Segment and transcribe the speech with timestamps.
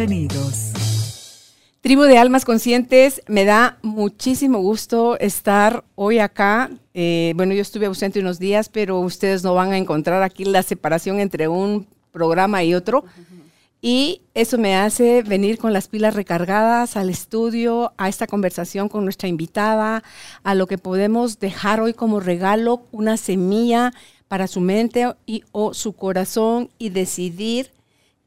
[0.00, 1.52] Bienvenidos.
[1.82, 6.70] Tribu de Almas Conscientes, me da muchísimo gusto estar hoy acá.
[6.94, 10.62] Eh, bueno, yo estuve ausente unos días, pero ustedes no van a encontrar aquí la
[10.62, 13.04] separación entre un programa y otro.
[13.82, 19.04] Y eso me hace venir con las pilas recargadas al estudio, a esta conversación con
[19.04, 20.02] nuestra invitada,
[20.42, 23.92] a lo que podemos dejar hoy como regalo, una semilla
[24.28, 27.70] para su mente y o su corazón y decidir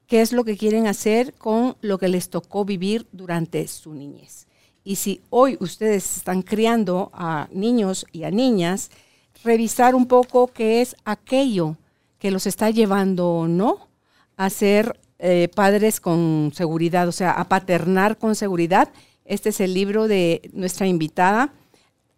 [0.07, 4.47] qué es lo que quieren hacer con lo que les tocó vivir durante su niñez.
[4.83, 8.91] Y si hoy ustedes están criando a niños y a niñas,
[9.43, 11.77] revisar un poco qué es aquello
[12.19, 13.87] que los está llevando o no
[14.37, 18.89] a ser eh, padres con seguridad, o sea, a paternar con seguridad.
[19.25, 21.53] Este es el libro de nuestra invitada,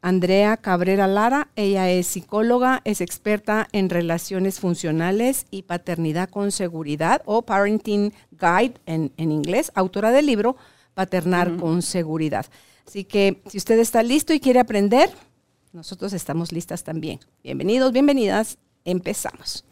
[0.05, 1.47] Andrea Cabrera Lara.
[1.55, 8.75] Ella es psicóloga, es experta en relaciones funcionales y paternidad con seguridad o Parenting Guide
[8.85, 10.57] en, inglés, autora del libro
[10.93, 12.45] Paternar con seguridad.
[12.87, 15.09] Así que si usted está listo y quiere aprender,
[15.73, 17.19] nosotros estamos listas también.
[17.43, 18.59] Bienvenidos, bienvenidas.
[18.83, 19.65] Empezamos.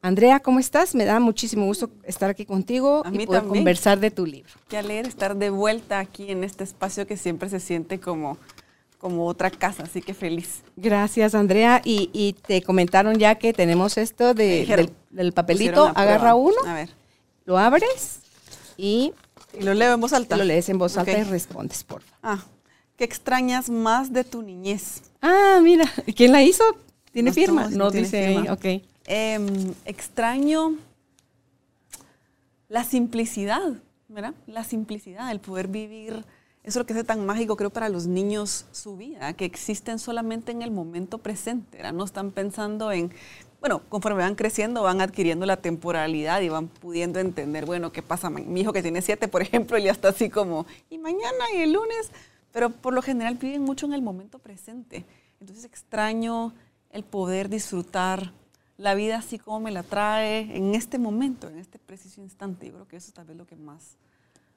[0.00, 0.94] Andrea, ¿cómo estás?
[0.94, 4.52] Me da muchísimo gusto estar aquí contigo y poder conversar de tu libro.
[4.68, 8.38] Qué alegre estar de vuelta aquí en este espacio que siempre se siente como,
[8.98, 10.62] como otra casa, así que feliz.
[10.76, 11.80] Gracias, Andrea.
[11.84, 15.92] Y, te comentaron ya que tenemos esto de, del, papelito.
[15.94, 16.90] Agarra uno, a ver.
[17.44, 18.20] lo abres
[18.76, 19.12] y,
[19.58, 20.36] y, lo leo en voz alta.
[20.36, 22.18] Lo lees en voz alta y respondes, por favor.
[22.22, 22.44] Ah,
[22.96, 25.02] ¿qué extrañas más de tu niñez?
[25.22, 25.84] Ah, mira,
[26.16, 26.64] ¿quién la hizo?
[27.12, 27.68] ¿Tiene firma?
[27.70, 28.52] No, dice, firma.
[28.52, 28.64] ok.
[29.06, 30.76] Em, extraño
[32.68, 33.74] la simplicidad,
[34.08, 34.34] ¿verdad?
[34.46, 36.24] La simplicidad, el poder vivir.
[36.66, 40.00] Eso es lo que hace tan mágico, creo, para los niños su vida, que existen
[40.00, 41.92] solamente en el momento presente, ¿verdad?
[41.92, 43.12] No están pensando en,
[43.60, 48.30] bueno, conforme van creciendo, van adquiriendo la temporalidad y van pudiendo entender, bueno, ¿qué pasa?
[48.30, 51.58] Mi hijo que tiene siete, por ejemplo, él ya está así como, y mañana y
[51.58, 52.10] el lunes,
[52.50, 55.04] pero por lo general viven mucho en el momento presente.
[55.40, 56.52] Entonces extraño
[56.90, 58.32] el poder disfrutar
[58.76, 62.66] la vida así como me la trae en este momento, en este preciso instante.
[62.66, 63.96] Yo creo que eso es tal vez lo que más,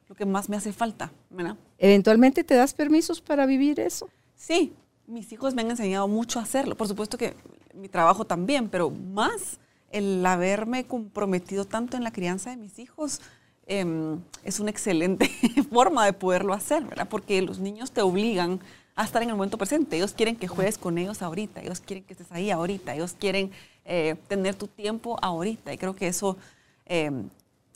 [0.10, 1.12] lo que más me hace falta.
[1.30, 1.56] ¿verdad?
[1.78, 4.10] ¿Eventualmente te das permisos para vivir eso?
[4.36, 4.74] Sí,
[5.08, 6.76] mis hijos me han enseñado mucho a hacerlo.
[6.76, 7.36] Por supuesto que
[7.74, 9.60] mi trabajo también, pero más
[9.92, 13.22] el haberme comprometido tanto en la crianza de mis hijos
[13.68, 15.30] em, es una excelente
[15.72, 17.08] forma de poderlo hacer, ¿verdad?
[17.10, 18.60] Porque los niños te obligan
[18.96, 19.96] a estar en el momento presente.
[19.96, 23.52] Ellos quieren que juegues con ellos ahorita, ellos quieren que estés ahí ahorita, ellos quieren
[23.86, 25.72] eh, tener tu tiempo ahorita.
[25.72, 26.38] Y creo que eso
[26.86, 27.30] em,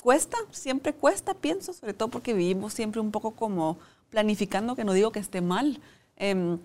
[0.03, 3.77] cuesta, siempre cuesta, pienso, sobre todo porque vivimos siempre un poco como
[4.09, 5.79] planificando, que no digo que esté mal,
[6.17, 6.59] em,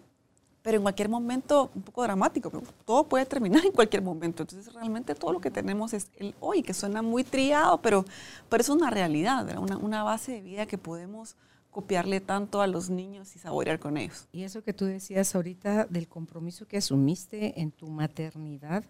[0.60, 4.43] pero en cualquier momento, un poco dramático, pero todo puede terminar en cualquier momento.
[4.43, 8.04] Entonces realmente todo lo que tenemos es el hoy, que suena muy triado, pero,
[8.48, 11.37] pero es una realidad, una, una base de vida que podemos
[11.71, 14.27] copiarle tanto a los niños y saborear con ellos.
[14.32, 18.84] Y eso que tú decías ahorita del compromiso que asumiste en tu maternidad,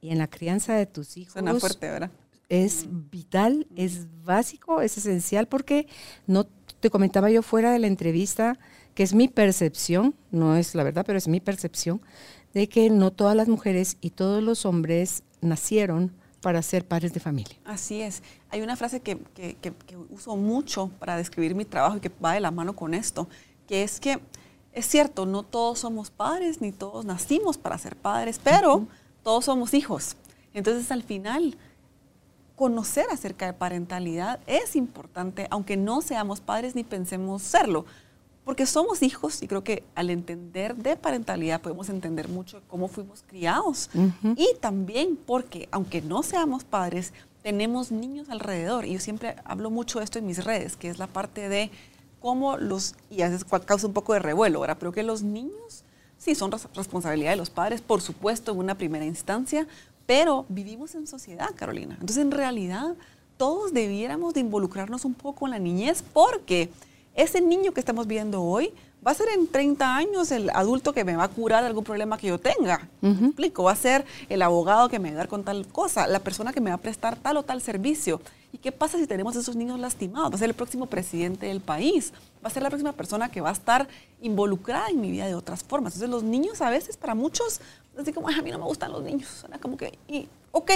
[0.00, 1.32] y en la crianza de tus hijos.
[1.32, 2.10] Suena fuerte, ¿verdad?
[2.48, 5.86] Es vital, es básico, es esencial porque
[6.26, 6.46] no
[6.80, 8.58] te comentaba yo fuera de la entrevista
[8.94, 12.00] que es mi percepción, no es la verdad, pero es mi percepción
[12.52, 17.20] de que no todas las mujeres y todos los hombres nacieron para ser padres de
[17.20, 17.56] familia.
[17.64, 18.22] Así es.
[18.50, 22.32] Hay una frase que, que, que, uso mucho para describir mi trabajo y que va
[22.32, 23.28] de la mano con esto,
[23.66, 24.18] que es que
[24.72, 28.86] es cierto, no todos somos padres, ni todos nacimos para ser padres, pero
[29.22, 30.16] todos somos hijos.
[30.54, 31.56] Entonces al final,
[32.58, 37.86] conocer acerca de parentalidad es importante, aunque no seamos padres ni pensemos serlo,
[38.44, 43.22] porque somos hijos y creo que al entender de parentalidad podemos entender mucho cómo fuimos
[43.26, 43.90] criados
[44.36, 47.12] y también porque aunque no seamos padres,
[47.42, 48.86] tenemos niños alrededor.
[48.86, 51.70] Y yo siempre hablo mucho de esto en mis redes, que es la parte de
[52.20, 54.78] cómo los, y a veces causa un poco de revuelo, ¿verdad?
[54.80, 55.84] Pero que los niños
[56.18, 59.68] Sí, son responsabilidad de los padres, por supuesto, en una primera instancia,
[60.08, 61.98] pero vivimos en sociedad, Carolina.
[62.00, 62.94] Entonces, en realidad,
[63.36, 66.70] todos debiéramos de involucrarnos un poco en la niñez porque
[67.14, 68.72] ese niño que estamos viendo hoy
[69.06, 72.16] va a ser en 30 años el adulto que me va a curar algún problema
[72.16, 72.88] que yo tenga.
[73.02, 73.64] ¿Me explico?
[73.64, 76.54] Va a ser el abogado que me va a ayudar con tal cosa, la persona
[76.54, 78.22] que me va a prestar tal o tal servicio.
[78.50, 80.32] ¿Y qué pasa si tenemos esos niños lastimados?
[80.32, 83.42] Va a ser el próximo presidente del país, va a ser la próxima persona que
[83.42, 83.86] va a estar
[84.22, 85.94] involucrada en mi vida de otras formas.
[85.94, 87.60] Entonces los niños a veces para muchos,
[88.02, 90.70] así como, a mí no me gustan los niños, suena como que, y, ok,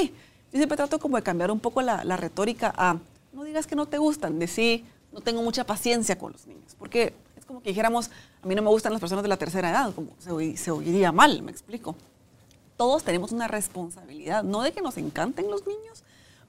[0.52, 2.98] yo siempre trato como de cambiar un poco la, la retórica a,
[3.32, 7.14] no digas que no te gustan, decir, no tengo mucha paciencia con los niños, porque
[7.36, 8.10] es como que dijéramos,
[8.42, 11.12] a mí no me gustan las personas de la tercera edad, como se, se oiría
[11.12, 11.94] mal, me explico.
[12.76, 16.02] Todos tenemos una responsabilidad, no de que nos encanten los niños,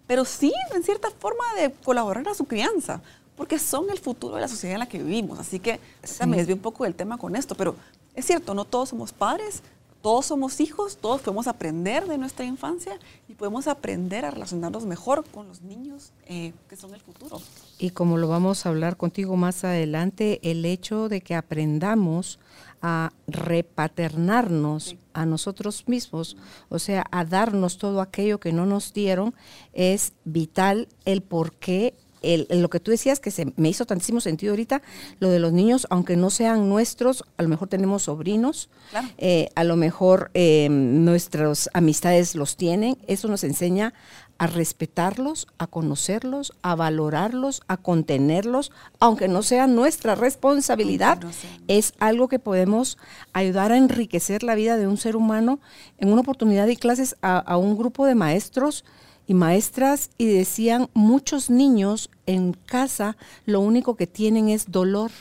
[0.08, 3.02] pero sí, en cierta forma, de colaborar a su crianza,
[3.36, 5.40] porque son el futuro de la sociedad en la que vivimos.
[5.40, 5.80] Así que
[6.28, 7.76] me desvío un poco del tema con esto, pero
[8.16, 9.64] es cierto, no todos somos padres,
[10.04, 15.24] todos somos hijos, todos podemos aprender de nuestra infancia y podemos aprender a relacionarnos mejor
[15.24, 17.42] con los niños eh, que son el futuro.
[17.80, 22.38] Y como lo vamos a hablar contigo más adelante, el hecho de que aprendamos
[22.82, 26.36] a repaternarnos a nosotros mismos,
[26.68, 29.34] o sea, a darnos todo aquello que no nos dieron,
[29.72, 31.96] es vital el por qué
[32.50, 34.82] lo que tú decías que se me hizo tantísimo sentido ahorita,
[35.20, 38.70] lo de los niños, aunque no sean nuestros, a lo mejor tenemos sobrinos,
[39.18, 43.94] eh, a lo mejor eh, nuestras amistades los tienen, eso nos enseña
[44.38, 51.20] a respetarlos, a conocerlos, a valorarlos, a contenerlos, aunque no sea nuestra responsabilidad,
[51.68, 52.98] es algo que podemos
[53.32, 55.60] ayudar a enriquecer la vida de un ser humano.
[55.98, 58.84] En una oportunidad de clases a un grupo de maestros,
[59.28, 65.12] y maestras y decían, muchos niños en casa lo único que tienen es dolor,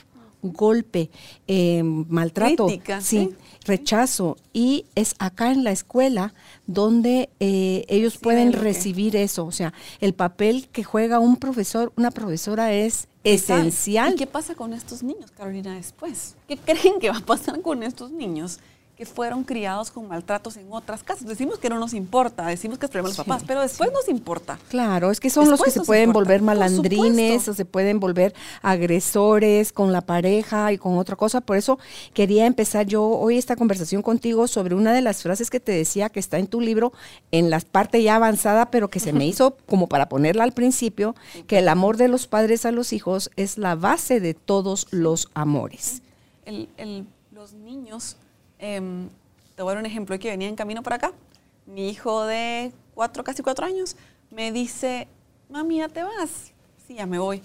[0.43, 1.11] golpe,
[1.47, 2.69] eh, maltrato,
[3.01, 3.31] sí,
[3.65, 4.37] rechazo.
[4.53, 6.35] Y es acá en la escuela
[6.67, 9.47] donde eh, ellos pueden recibir eso.
[9.47, 14.15] O sea, el papel que juega un profesor, una profesora es esencial.
[14.15, 16.35] ¿Y qué pasa con estos niños, Carolina, después?
[16.49, 18.59] ¿Qué creen que va a pasar con estos niños?
[19.07, 21.27] Fueron criados con maltratos en otras casas.
[21.27, 24.09] Decimos que no nos importa, decimos que es problema de los papás, pero después nos
[24.09, 24.59] importa.
[24.69, 29.73] Claro, es que son los que se pueden volver malandrines o se pueden volver agresores
[29.73, 31.41] con la pareja y con otra cosa.
[31.41, 31.79] Por eso
[32.15, 36.09] quería empezar yo hoy esta conversación contigo sobre una de las frases que te decía
[36.09, 36.93] que está en tu libro,
[37.31, 41.15] en la parte ya avanzada, pero que se me hizo como para ponerla al principio,
[41.47, 45.29] que el amor de los padres a los hijos es la base de todos los
[45.35, 46.03] amores.
[47.33, 48.17] los niños
[48.63, 49.09] Em,
[49.57, 51.13] te voy a dar un ejemplo, que venía en camino para acá.
[51.67, 53.97] Mi hijo de cuatro, casi cuatro años,
[54.31, 55.09] me dice,
[55.51, 56.53] mami, ya te vas.
[56.87, 57.43] Sí, ya me voy.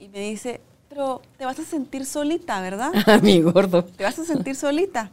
[0.00, 2.92] Y me dice, pero te vas a sentir solita, ¿verdad?
[3.22, 3.84] mi gordo.
[3.84, 5.12] ¿Te vas a sentir solita?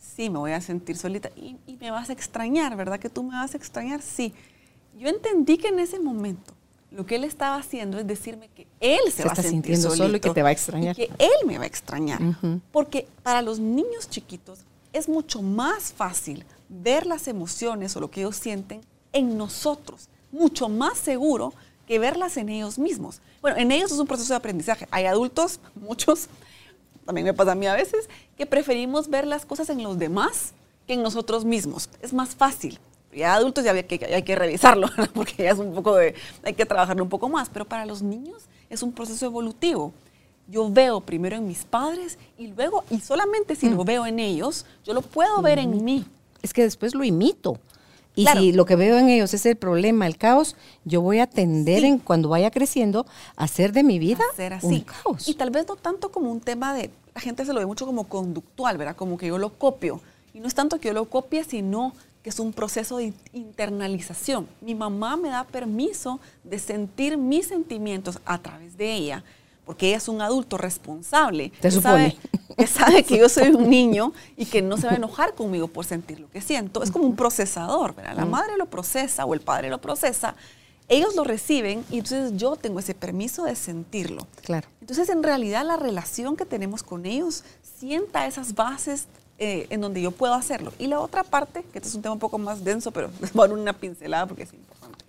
[0.00, 1.30] Sí, me voy a sentir solita.
[1.36, 2.98] Y, me vas a extrañar, ¿verdad?
[2.98, 4.02] Que tú me vas a extrañar.
[4.02, 4.34] Sí.
[4.98, 6.54] Yo entendí que en ese momento
[6.90, 10.20] lo que él estaba haciendo es decirme que él se, va a sentir solo y
[10.20, 10.96] que te va a extrañar.
[10.96, 12.20] que él me va a extrañar.
[12.72, 14.58] Porque para los niños chiquitos
[14.92, 18.80] es mucho más fácil ver las emociones o lo que ellos sienten
[19.12, 21.52] en nosotros, mucho más seguro
[21.86, 23.20] que verlas en ellos mismos.
[23.40, 24.86] Bueno, en ellos es un proceso de aprendizaje.
[24.90, 26.28] Hay adultos, muchos,
[27.04, 30.52] también me pasa a mí a veces, que preferimos ver las cosas en los demás
[30.86, 31.88] que en nosotros mismos.
[32.00, 32.78] Es más fácil.
[33.14, 36.54] Ya adultos ya hay que, hay que revisarlo, porque ya es un poco de, hay
[36.54, 39.92] que trabajarlo un poco más, pero para los niños es un proceso evolutivo
[40.48, 43.86] yo veo primero en mis padres y luego, y solamente si lo mm.
[43.86, 46.04] veo en ellos, yo lo puedo ver en mí.
[46.42, 47.58] Es que después lo imito.
[48.14, 50.54] Y si lo que veo en ellos es el problema, el caos,
[50.84, 53.06] yo voy a tender en cuando vaya creciendo
[53.36, 54.66] a hacer de mi vida así.
[54.66, 55.28] un caos.
[55.28, 57.86] Y tal vez no tanto como un tema de, la gente se lo ve mucho
[57.86, 58.96] como conductual, ¿verdad?
[58.96, 60.00] Como que yo lo copio.
[60.34, 64.46] Y no es tanto que yo lo copie, sino que es un proceso de internalización.
[64.60, 69.24] Mi mamá me da permiso de sentir mis sentimientos a través de ella
[69.72, 71.50] porque ella es un adulto responsable.
[71.58, 72.18] Te supone.
[72.58, 75.66] que sabe que yo soy un niño y que no se va a enojar conmigo
[75.66, 76.82] por sentir lo que siento.
[76.82, 78.14] Es como un procesador, ¿verdad?
[78.14, 80.34] La madre lo procesa o el padre lo procesa,
[80.90, 84.26] ellos lo reciben y entonces yo tengo ese permiso de sentirlo.
[84.42, 84.68] Claro.
[84.82, 87.42] Entonces, en realidad, la relación que tenemos con ellos
[87.78, 89.06] sienta esas bases
[89.38, 90.74] eh, en donde yo puedo hacerlo.
[90.78, 93.32] Y la otra parte, que este es un tema un poco más denso, pero les
[93.32, 95.02] voy a dar una pincelada porque es importante.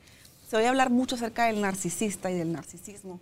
[0.50, 3.20] Se voy a hablar mucho acerca del narcisista y del narcisismo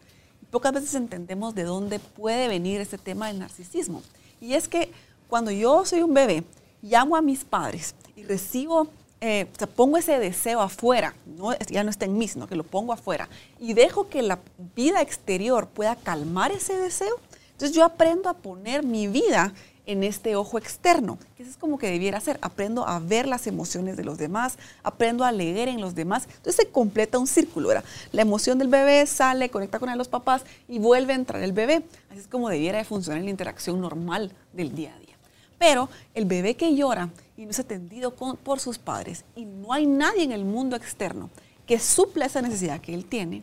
[0.52, 4.04] pocas veces entendemos de dónde puede venir ese tema del narcisismo.
[4.40, 4.92] Y es que
[5.28, 6.44] cuando yo soy un bebé,
[6.82, 8.90] llamo a mis padres y recibo,
[9.22, 12.56] eh, o sea, pongo ese deseo afuera, no, ya no está en mí, sino que
[12.56, 13.30] lo pongo afuera,
[13.60, 14.40] y dejo que la
[14.76, 17.16] vida exterior pueda calmar ese deseo,
[17.52, 19.54] entonces yo aprendo a poner mi vida
[19.86, 22.38] en este ojo externo, que eso es como que debiera ser.
[22.42, 26.26] Aprendo a ver las emociones de los demás, aprendo a leer en los demás.
[26.26, 27.84] Entonces se completa un círculo, ¿verdad?
[28.12, 31.84] La emoción del bebé sale, conecta con los papás y vuelve a entrar el bebé.
[32.10, 35.16] Así es como debiera de funcionar la interacción normal del día a día.
[35.58, 39.86] Pero el bebé que llora y no es atendido por sus padres y no hay
[39.86, 41.30] nadie en el mundo externo
[41.66, 43.42] que supla esa necesidad que él tiene,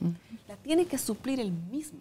[0.49, 2.01] la tiene que suplir él mismo.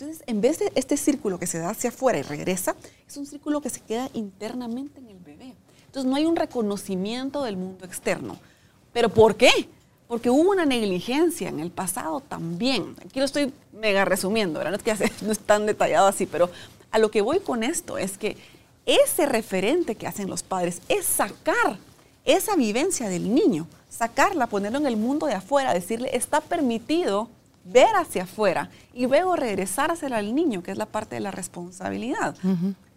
[0.00, 2.76] Entonces, en vez de este círculo que se da hacia afuera y regresa,
[3.08, 5.56] es un círculo que se queda internamente en el bebé.
[5.86, 8.38] Entonces, no hay un reconocimiento del mundo externo.
[8.92, 9.50] ¿Pero por qué?
[10.06, 12.94] Porque hubo una negligencia en el pasado también.
[13.04, 14.80] Aquí lo estoy mega resumiendo, ¿verdad?
[14.86, 16.48] No es, no es tan detallado así, pero
[16.92, 18.36] a lo que voy con esto es que
[18.86, 21.76] ese referente que hacen los padres es sacar
[22.24, 27.28] esa vivencia del niño, sacarla, ponerlo en el mundo de afuera, decirle, está permitido
[27.70, 31.30] ver hacia afuera y luego regresar hacia el niño, que es la parte de la
[31.30, 32.36] responsabilidad.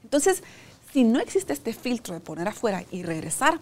[0.04, 0.44] Entonces,
[0.92, 3.60] si no existe este filtro de poner afuera y regresar,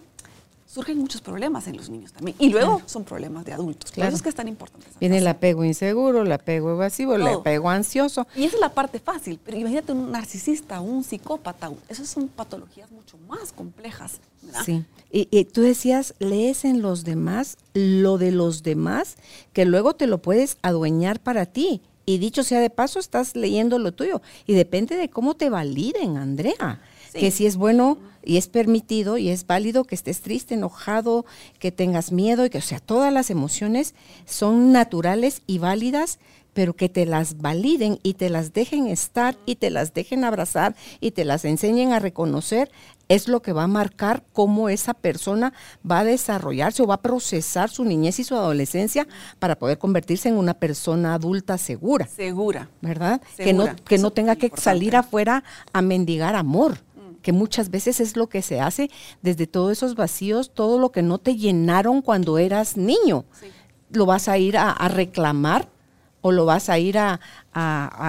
[0.72, 2.36] surgen muchos problemas en los niños también.
[2.38, 3.90] Y luego son problemas de adultos.
[3.90, 4.06] Claro.
[4.06, 4.86] Por eso es que es tan importante.
[5.00, 8.26] Viene el apego inseguro, el apego evasivo, el apego ansioso.
[8.36, 9.40] Y esa es la parte fácil.
[9.44, 11.72] Pero imagínate un narcisista, un psicópata.
[11.88, 14.20] Esas son patologías mucho más complejas.
[14.64, 14.84] Sí.
[15.10, 19.16] Y, tú decías, lees en los demás lo de los demás,
[19.52, 21.82] que luego te lo puedes adueñar para ti.
[22.06, 24.22] Y dicho sea de paso, estás leyendo lo tuyo.
[24.46, 26.80] Y depende de cómo te validen, Andrea.
[27.12, 31.24] Que si es bueno y es permitido y es válido que estés triste, enojado,
[31.58, 33.94] que tengas miedo y que, o sea, todas las emociones
[34.26, 36.18] son naturales y válidas,
[36.52, 40.74] pero que te las validen y te las dejen estar y te las dejen abrazar
[41.00, 42.70] y te las enseñen a reconocer,
[43.08, 45.52] es lo que va a marcar cómo esa persona
[45.88, 49.06] va a desarrollarse o va a procesar su niñez y su adolescencia
[49.38, 52.06] para poder convertirse en una persona adulta segura.
[52.06, 52.68] Segura.
[52.80, 53.20] ¿Verdad?
[53.36, 56.78] Que no, que no tenga que salir afuera a mendigar amor
[57.22, 58.90] que muchas veces es lo que se hace
[59.22, 63.24] desde todos esos vacíos, todo lo que no te llenaron cuando eras niño.
[63.90, 65.68] Lo vas a ir a, reclamar
[66.20, 67.20] o lo vas a ir a,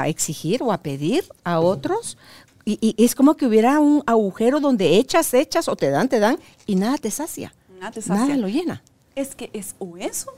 [0.05, 2.17] exigir o a pedir a otros.
[2.65, 6.37] Y, es como que hubiera un agujero donde echas, echas o te dan, te dan
[6.65, 7.53] y nada te sacia.
[7.79, 8.25] Nada te sacia.
[8.25, 8.83] Nada lo llena.
[9.15, 10.33] Es que es o eso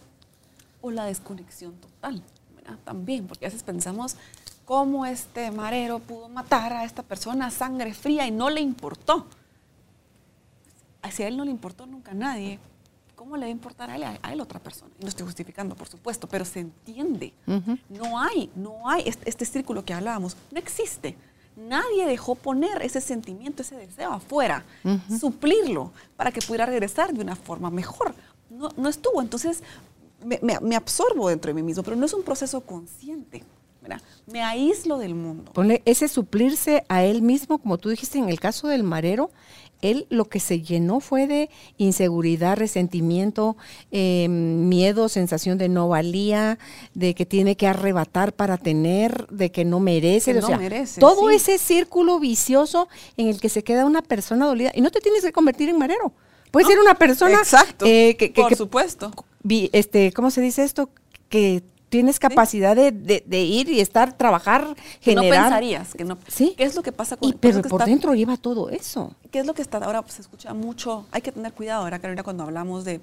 [0.81, 2.23] o la desconexión total.
[2.85, 4.15] También, porque a veces pensamos,
[4.65, 9.25] cómo este marero pudo matar a esta persona a sangre fría y no le importó.
[11.11, 12.59] Si a él no le importó nunca a nadie,
[13.15, 14.91] ¿cómo le va a importar a él, a él otra persona?
[14.99, 17.33] Y no estoy justificando, por supuesto, pero se entiende.
[17.89, 21.15] No hay, no hay este, este, círculo que hablábamos, no existe.
[21.55, 24.65] Nadie dejó poner ese sentimiento, ese deseo afuera,
[25.19, 28.15] suplirlo para que pudiera regresar de una forma mejor.
[28.49, 29.61] No, no estuvo, entonces
[30.25, 33.43] me, me absorbo dentro de mí mismo, pero no es un proceso consciente.
[34.25, 35.51] Me aíslo del mundo.
[35.53, 39.31] Pone ese suplirse a él mismo, como tú dijiste en el caso del marero,
[39.83, 43.57] él lo que se llenó fue de inseguridad, resentimiento,
[43.91, 46.57] em, miedo, sensación de no valía,
[46.93, 50.33] de que tiene que arrebatar para tener, de que no merece.
[50.33, 52.87] no merece todo ese círculo vicioso
[53.17, 54.71] en el que se queda una persona dolida.
[54.73, 56.13] Y no te tienes que convertir en marero.
[56.49, 57.39] Puedes ser una persona.
[57.39, 57.85] Exacto.
[57.85, 59.11] Eh, que, por supuesto.
[59.73, 60.89] Este, ¿Cómo se dice esto?
[61.27, 61.61] Que
[61.93, 65.25] tienes capacidad de, ir y estar, trabajar, generar.
[65.25, 66.17] no pensarías que no.
[66.27, 66.55] ¿Sí?
[66.57, 69.13] ¿Qué es lo que pasa con y, Pero por dentro lleva todo eso.
[69.29, 70.01] ¿Qué es lo que está ahora?
[70.01, 71.05] Pues, se escucha mucho.
[71.11, 72.99] Hay que tener cuidado ahora, Carolina, cuando hablamos de.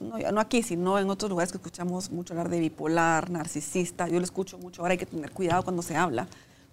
[0.00, 4.06] no, aquí, sino en otros lugares que escuchamos mucho hablar de bipolar, narcisista.
[4.06, 4.82] Yo lo escucho mucho.
[4.82, 6.26] Ahora hay que tener cuidado cuando se habla.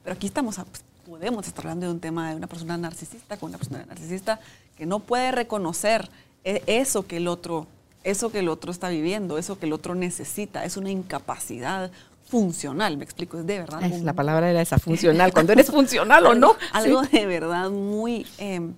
[0.03, 3.51] Pero aquí estamos, pues, podemos estar hablando de un tema de una persona narcisista con
[3.51, 4.41] una persona narcisista
[4.77, 6.09] que no puede reconocer
[6.43, 7.67] eh, eso que el otro
[8.07, 11.91] eso que el otro está viviendo, eso que el otro necesita, es una incapacidad
[12.25, 13.83] funcional, me explico, es de verdad.
[13.83, 16.55] Es, la palabra era esa, funcional, cuando eres funcional o no.
[16.71, 18.73] Algo de verdad muy, em,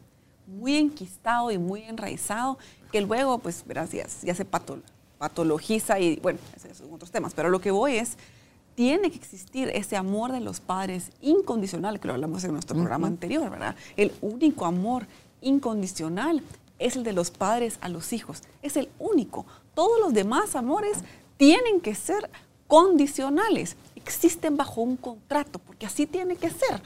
[0.47, 2.57] muy enquistado y muy enraizado,
[2.91, 4.45] que luego, pues, verás, ya, se
[5.19, 8.17] patologiza y, bueno, esos son otros temas, pero lo que voy es,
[8.73, 13.05] tiene que existir ese amor de los padres incondicional, que lo hablamos en nuestro programa
[13.05, 13.75] anterior, ¿verdad?
[13.95, 15.05] El único amor
[15.41, 16.41] incondicional
[16.79, 18.41] es el de los padres a los hijos.
[18.61, 19.45] Es el único.
[19.75, 20.99] Todos los demás amores
[21.37, 22.29] tienen que ser
[22.67, 23.75] condicionales.
[23.95, 26.81] Existen bajo un contrato, porque así tiene que ser.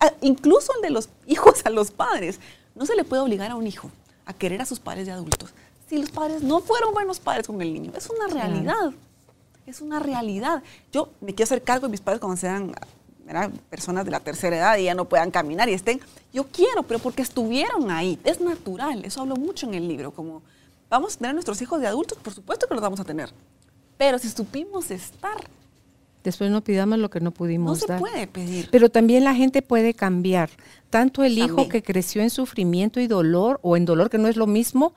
[0.00, 2.40] Ah, incluso el de los hijos a los padres.
[2.74, 3.90] No se le puede obligar a un hijo
[4.24, 5.52] a querer a sus padres de adultos
[5.92, 7.92] si los padres no fueron buenos padres con el niño.
[7.94, 8.94] Es una realidad.
[9.66, 10.62] Es una realidad.
[10.90, 12.72] Yo me quiero hacer cargo de mis padres cuando sean
[13.70, 16.00] personas de la tercera edad y ya no puedan caminar y estén,
[16.32, 20.42] yo quiero, pero porque estuvieron ahí, es natural, eso hablo mucho en el libro, como
[20.90, 23.30] vamos a tener a nuestros hijos de adultos, por supuesto que los vamos a tener,
[23.96, 25.36] pero si supimos estar
[26.24, 27.98] Después no pidamos lo que no pudimos No se dar.
[27.98, 28.68] puede pedir.
[28.70, 30.50] Pero también la gente puede cambiar.
[30.88, 34.36] Tanto el hijo que creció en sufrimiento y dolor, o en dolor que no es
[34.36, 34.94] lo mismo,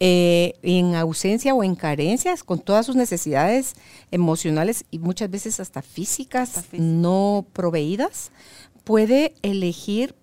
[0.00, 3.74] eh, en ausencia o en carencias, con todas sus necesidades
[4.10, 6.86] emocionales y muchas veces hasta físicas, Hasta físicas.
[6.86, 8.32] no proveídas,
[8.84, 10.14] puede elegir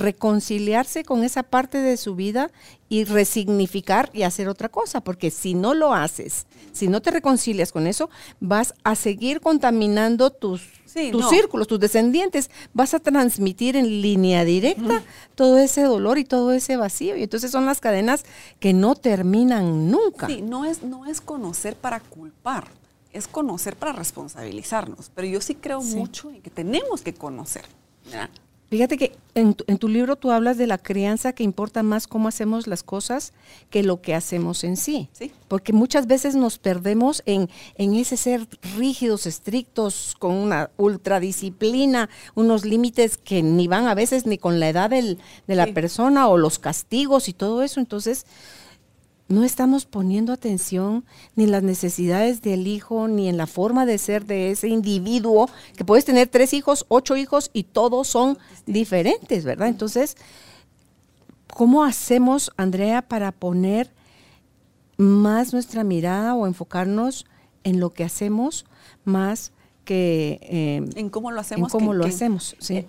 [0.00, 2.50] reconciliarse con esa parte de su vida
[2.88, 7.72] y resignificar y hacer otra cosa, porque si no lo haces, si no te reconcilias
[7.72, 8.08] con eso,
[8.40, 11.30] vas a seguir contaminando tus, Sí, tus no.
[11.30, 15.02] círculos, tus descendientes, vas a transmitir en línea directa
[15.34, 17.16] todo ese dolor y todo ese vacío.
[17.16, 18.24] Y entonces son las cadenas
[18.60, 20.26] que no terminan nunca.
[20.26, 22.68] Sí, no es, no es conocer para culpar,
[23.12, 25.10] es conocer para responsabilizarnos.
[25.14, 25.96] Pero yo sí creo Sí.
[25.96, 27.64] mucho en que tenemos que conocer.
[28.04, 28.30] ¿verdad?
[28.68, 32.08] Fíjate que en tu, en tu libro tú hablas de la crianza que importa más
[32.08, 33.32] cómo hacemos las cosas
[33.70, 35.08] que lo que hacemos en sí.
[35.12, 35.30] Sí.
[35.46, 42.64] Porque muchas veces nos perdemos en, en ese ser rígidos, estrictos, con una ultradisciplina, unos
[42.64, 45.72] límites que ni van a veces ni con la edad del- de la Sí.
[45.72, 47.78] persona o los castigos y todo eso.
[47.80, 48.26] Entonces,
[49.28, 51.04] no estamos poniendo atención
[51.34, 55.48] ni en las necesidades del hijo, ni en la forma de ser de ese individuo,
[55.76, 59.68] que puedes tener tres hijos, ocho hijos y todos son diferentes, ¿verdad?
[59.68, 60.16] Entonces,
[61.52, 63.90] ¿cómo hacemos, Andrea, para poner
[64.96, 67.26] más nuestra mirada o enfocarnos
[67.64, 68.64] en lo que hacemos
[69.04, 69.52] más
[69.84, 71.70] que eh, En cómo lo hacemos.
[71.72, 72.76] cómo que- lo que- hacemos, sí.
[72.78, 72.86] eh,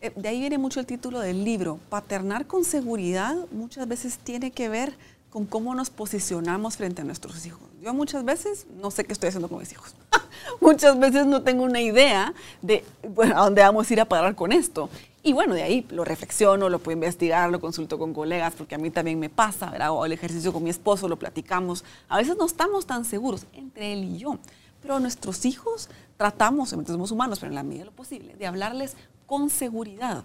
[0.00, 1.78] eh, de ahí viene mucho el título del libro.
[1.88, 4.94] Paternar con seguridad muchas veces tiene que ver
[5.34, 7.68] con cómo nos posicionamos frente a nuestros hijos.
[7.82, 9.96] Yo muchas veces no sé qué estoy haciendo con mis hijos.
[10.60, 14.36] muchas veces no tengo una idea de bueno, a dónde vamos a ir a parar
[14.36, 14.88] con esto.
[15.24, 18.78] Y bueno, de ahí lo reflexiono, lo puedo investigar, lo consulto con colegas, porque a
[18.78, 19.88] mí también me pasa, ¿verdad?
[19.88, 21.82] Hago el ejercicio con mi esposo, lo platicamos.
[22.08, 24.38] A veces no estamos tan seguros entre él y yo,
[24.82, 28.94] pero nuestros hijos tratamos, somos humanos, pero en la medida de lo posible, de hablarles
[29.26, 30.22] con seguridad.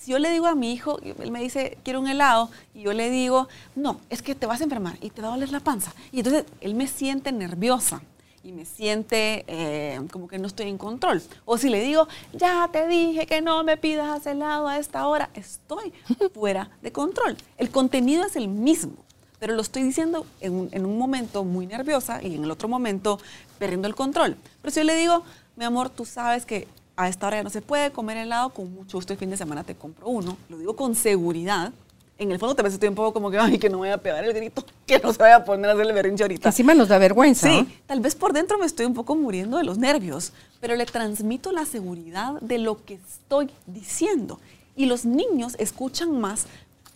[0.00, 2.94] Si yo le digo a mi hijo, él me dice, quiero un helado, y yo
[2.94, 5.60] le digo, no, es que te vas a enfermar y te va a doler la
[5.60, 5.92] panza.
[6.10, 8.00] Y entonces él me siente nerviosa
[8.42, 11.22] y me siente eh, como que no estoy en control.
[11.44, 15.28] O si le digo, ya te dije que no me pidas helado a esta hora,
[15.34, 15.92] estoy
[16.34, 17.36] fuera de control.
[17.58, 18.94] El contenido es el mismo,
[19.38, 22.68] pero lo estoy diciendo en un, en un momento muy nerviosa y en el otro
[22.68, 23.18] momento
[23.58, 24.38] perdiendo el control.
[24.62, 25.24] Pero si yo le digo,
[25.56, 26.66] mi amor, tú sabes que
[27.00, 29.36] a esta hora ya no se puede comer helado, con mucho gusto el fin de
[29.36, 31.72] semana te compro uno, lo digo con seguridad.
[32.18, 33.96] En el fondo tal vez estoy un poco como que, ay, que no voy a
[33.96, 36.48] pegar el grito, que no se vaya a poner a hacer el berrinche que ahorita.
[36.50, 37.48] encima nos da vergüenza.
[37.48, 37.66] Sí, ¿no?
[37.86, 41.52] tal vez por dentro me estoy un poco muriendo de los nervios, pero le transmito
[41.52, 44.38] la seguridad de lo que estoy diciendo.
[44.76, 46.46] Y los niños escuchan más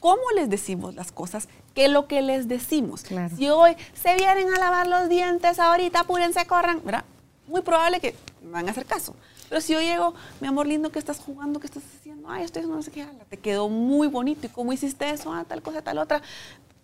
[0.01, 3.05] cómo les decimos las cosas que lo que les decimos.
[3.05, 3.35] Claro.
[3.35, 7.05] Si hoy se vienen a lavar los dientes, ahorita apúrense, corran, ¿verdad?
[7.47, 9.15] Muy probable que van a hacer caso.
[9.49, 11.61] Pero si yo llego, mi amor lindo, ¿qué estás jugando?
[11.61, 12.29] ¿Qué estás haciendo?
[12.29, 13.03] Ay, estoy no sé qué.
[13.03, 14.47] ala, Te quedó muy bonito.
[14.47, 15.33] ¿Y cómo hiciste eso?
[15.33, 16.23] Ah, tal cosa, tal otra.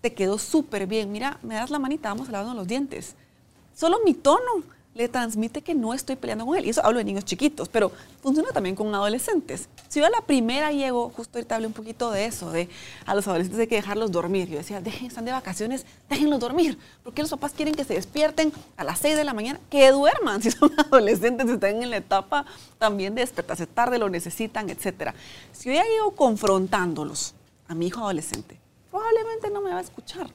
[0.00, 1.10] Te quedó súper bien.
[1.10, 3.14] Mira, me das la manita, vamos a lavarnos los dientes.
[3.74, 4.62] Solo mi tono
[5.00, 6.66] le transmite que no estoy peleando con él.
[6.66, 7.90] Y eso hablo de niños chiquitos, pero
[8.22, 9.68] funciona también con adolescentes.
[9.88, 12.68] Si yo a la primera llego, justo ahorita hablé un poquito de eso, de
[13.06, 14.48] a los adolescentes hay que dejarlos dormir.
[14.48, 16.78] Yo decía, dejen, están de vacaciones, déjenlos dormir.
[17.02, 19.60] porque los papás quieren que se despierten a las 6 de la mañana?
[19.70, 20.42] Que duerman.
[20.50, 22.46] Si son adolescentes, están en la etapa
[22.78, 25.12] también de despertarse tarde, lo necesitan, etc.
[25.52, 27.34] Si yo ya llego confrontándolos
[27.68, 28.58] a mi hijo adolescente,
[28.90, 30.30] probablemente no me va a escuchar.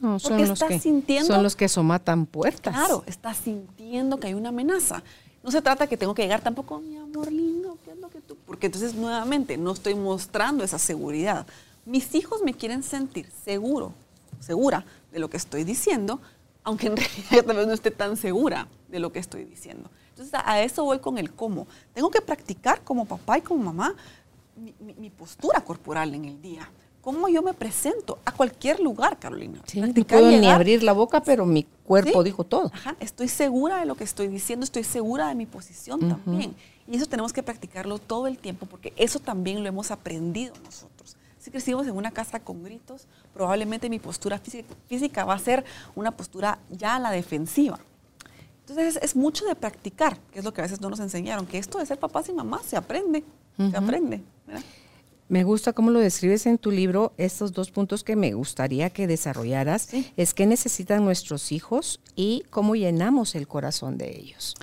[0.00, 2.74] No, son Porque los que sintiendo- son los que somatan puertas.
[2.74, 5.02] Claro, está sintiendo que hay una amenaza.
[5.42, 8.20] No se trata que tengo que llegar tampoco, mi amor lindo, ¿qué es lo que
[8.20, 8.36] tú?
[8.46, 11.46] Porque entonces nuevamente no estoy mostrando esa seguridad.
[11.84, 13.92] Mis hijos me quieren sentir seguro,
[14.40, 16.20] segura de lo que estoy diciendo,
[16.64, 19.90] aunque en realidad yo tal vez no esté tan segura de lo que estoy diciendo.
[20.10, 21.66] Entonces a a eso voy con el cómo.
[21.94, 23.94] Tengo que practicar como papá y como mamá
[24.56, 26.68] mi, mi- mi postura corporal en el día.
[27.00, 29.60] Cómo yo me presento a cualquier lugar, Carolina.
[29.66, 32.24] Sí, no puedo ni llegar- abrir la boca, pero mi cuerpo Sí.
[32.24, 32.70] dijo todo.
[32.74, 36.54] Ajá, estoy segura de lo que estoy diciendo, estoy segura de mi posición también.
[36.86, 41.16] Y eso tenemos que practicarlo todo el tiempo porque eso también lo hemos aprendido nosotros.
[41.38, 45.64] Si crecimos en una casa con gritos, probablemente mi postura física, física va a ser
[45.94, 47.78] una postura ya a la defensiva.
[48.66, 51.46] Entonces es, es mucho de practicar, que es lo que a veces no nos enseñaron,
[51.46, 53.24] que esto de ser papás y mamás se aprende,
[53.56, 54.20] se aprende.
[54.46, 54.62] ¿verdad?
[55.28, 57.12] Me gusta cómo lo describes en tu libro.
[57.18, 60.10] Estos dos puntos que me gustaría que desarrollaras Sí.
[60.16, 64.54] es qué necesitan nuestros hijos y cómo llenamos el corazón de ellos.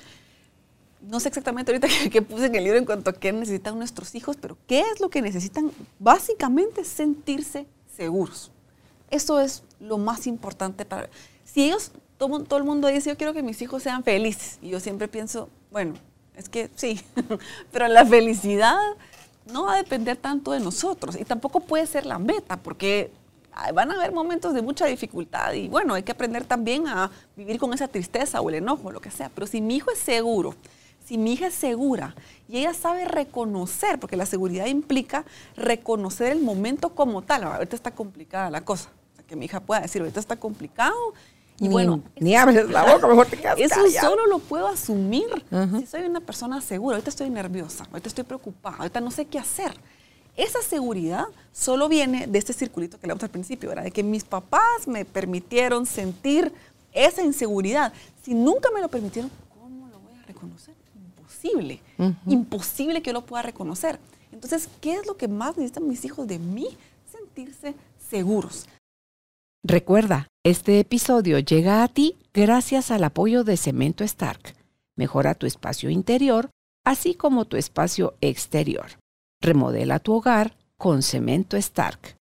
[1.02, 3.78] no sé exactamente ahorita qué, qué puse en el libro en cuanto a qué necesitan
[3.78, 8.50] nuestros hijos, pero qué es lo que necesitan básicamente sentirse seguros.
[9.08, 11.08] Eso es lo más importante para...
[11.44, 14.58] Si ellos todo, todo el mundo dice, yo quiero que mis hijos sean felices.
[14.62, 15.94] Y yo siempre pienso, bueno,
[16.34, 17.00] es que sí,
[17.70, 18.76] pero la felicidad
[19.46, 23.10] no va a depender tanto de nosotros y tampoco puede ser la meta, porque
[23.72, 27.58] van a haber momentos de mucha dificultad y bueno, hay que aprender también a vivir
[27.58, 29.30] con esa tristeza o el enojo, lo que sea.
[29.34, 30.54] Pero si mi hijo es seguro,
[31.04, 32.14] si mi hija es segura
[32.48, 35.24] y ella sabe reconocer, porque la seguridad implica
[35.56, 38.90] reconocer el momento como tal, ahorita está complicada la cosa,
[39.26, 40.96] que mi hija pueda decir, ahorita está complicado,
[41.58, 45.26] y bueno, ni hables la boca, mejor te quedas Eso solo lo puedo asumir
[45.78, 46.96] si soy una persona segura.
[46.96, 49.72] Ahorita estoy nerviosa, ahorita estoy preocupada, ahorita no sé qué hacer.
[50.36, 53.84] Esa seguridad solo viene de este circulito que le al principio, ¿verdad?
[53.84, 56.52] De que mis papás me permitieron sentir
[56.92, 57.92] esa inseguridad.
[58.22, 60.74] Si nunca me lo permitieron, ¿cómo lo voy a reconocer?
[60.94, 61.80] Imposible.
[62.26, 63.98] Imposible que yo lo pueda reconocer.
[64.30, 66.68] Entonces, ¿qué es lo que más necesitan mis hijos de mí?
[67.10, 67.74] Sentirse
[68.10, 68.66] seguros.
[69.62, 74.54] Recuerda, este episodio llega a ti gracias al apoyo de Cemento Stark.
[74.96, 76.50] Mejora tu espacio interior,
[76.84, 78.86] así como tu espacio exterior.
[79.40, 82.16] Remodela tu hogar con Cemento Stark.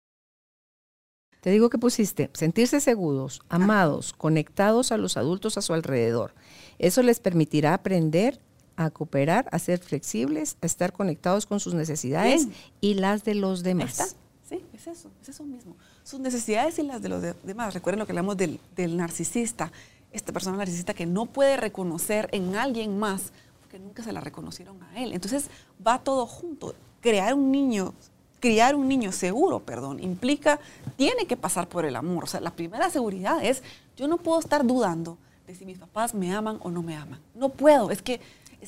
[1.41, 6.33] Te digo que pusiste sentirse seguros, amados, conectados a los adultos a su alrededor.
[6.79, 8.39] Eso les permitirá aprender
[8.75, 12.47] a cooperar, a ser flexibles, a estar conectados con sus necesidades
[12.81, 14.15] y las de los demás.
[14.49, 15.75] Sí, es eso, es eso mismo.
[16.05, 17.73] Sus necesidades y las de los demás.
[17.73, 19.71] Recuerden lo que hablamos del, del narcisista,
[20.11, 24.81] esta persona narcisista que no puede reconocer en alguien más porque nunca se la reconocieron
[24.83, 25.13] a él.
[25.13, 25.49] Entonces
[25.85, 26.75] va todo junto.
[27.01, 27.93] Crear un niño
[28.39, 30.59] criar un niño seguro, perdón, implica,
[30.97, 32.25] tiene que pasar por el amor.
[32.25, 33.63] O sea, la primera seguridad es,
[33.97, 37.19] yo no puedo estar dudando de si mis papás me aman o no me aman.
[37.33, 38.21] No puedo, es que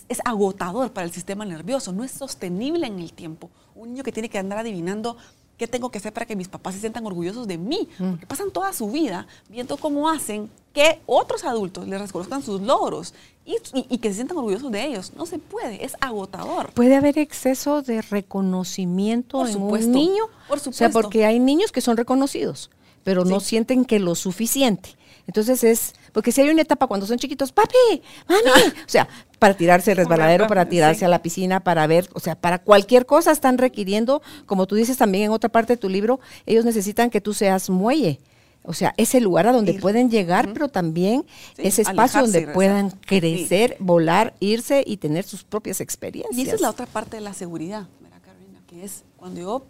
[0.10, 3.52] es, agotador para el sistema nervioso, no es sostenible en el tiempo.
[3.76, 5.17] Un niño que tiene que andar adivinando
[5.57, 7.89] ¿Qué tengo que hacer para que mis papás se sientan orgullosos de mí?
[7.97, 8.11] Mm.
[8.11, 13.15] Porque pasan toda su vida viendo cómo hacen que otros adultos les reconozcan sus logros
[13.43, 15.13] y, que se sientan orgullosos de ellos.
[15.15, 16.71] No se puede, es agotador.
[16.73, 20.25] ¿Puede haber exceso de reconocimiento en un niño?
[20.47, 20.69] Por supuesto.
[20.69, 22.69] O sea, porque hay niños que son reconocidos,
[23.03, 24.95] pero no sienten que lo suficiente.
[25.27, 28.41] Entonces es, porque si hay una etapa cuando son chiquitos, papi, mami,
[28.85, 32.35] o sea, para tirarse el resbaladero, para tirarse a la piscina, para ver, o sea,
[32.35, 36.21] para cualquier cosa están requiriendo, como tú dices también en otra parte de tu libro,
[36.45, 38.19] ellos necesitan que tú seas muelle.
[38.63, 41.25] O sea, ese lugar a donde pueden llegar, pero también
[41.57, 46.37] ese espacio donde puedan crecer, volar, irse y tener sus propias experiencias.
[46.37, 49.65] Y esa es la otra parte de la seguridad, mira Carolina, que es cuando yo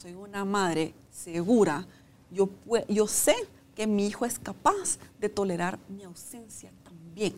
[0.00, 1.86] soy una madre segura,
[2.30, 2.48] yo,
[2.88, 3.34] yo sé
[3.76, 7.34] que mi hijo es capaz de tolerar mi ausencia también.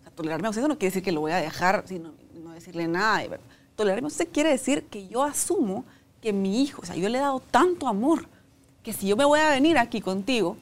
[0.00, 2.52] O sea, tolerar mi ausencia no quiere decir que lo voy a dejar sin no,
[2.54, 3.38] decirle nada.
[3.76, 5.84] Tolerar mi ausencia quiere decir que yo asumo
[6.22, 8.26] que mi hijo, o sea, yo le he dado tanto amor
[8.82, 10.56] que si yo me voy a venir aquí contigo,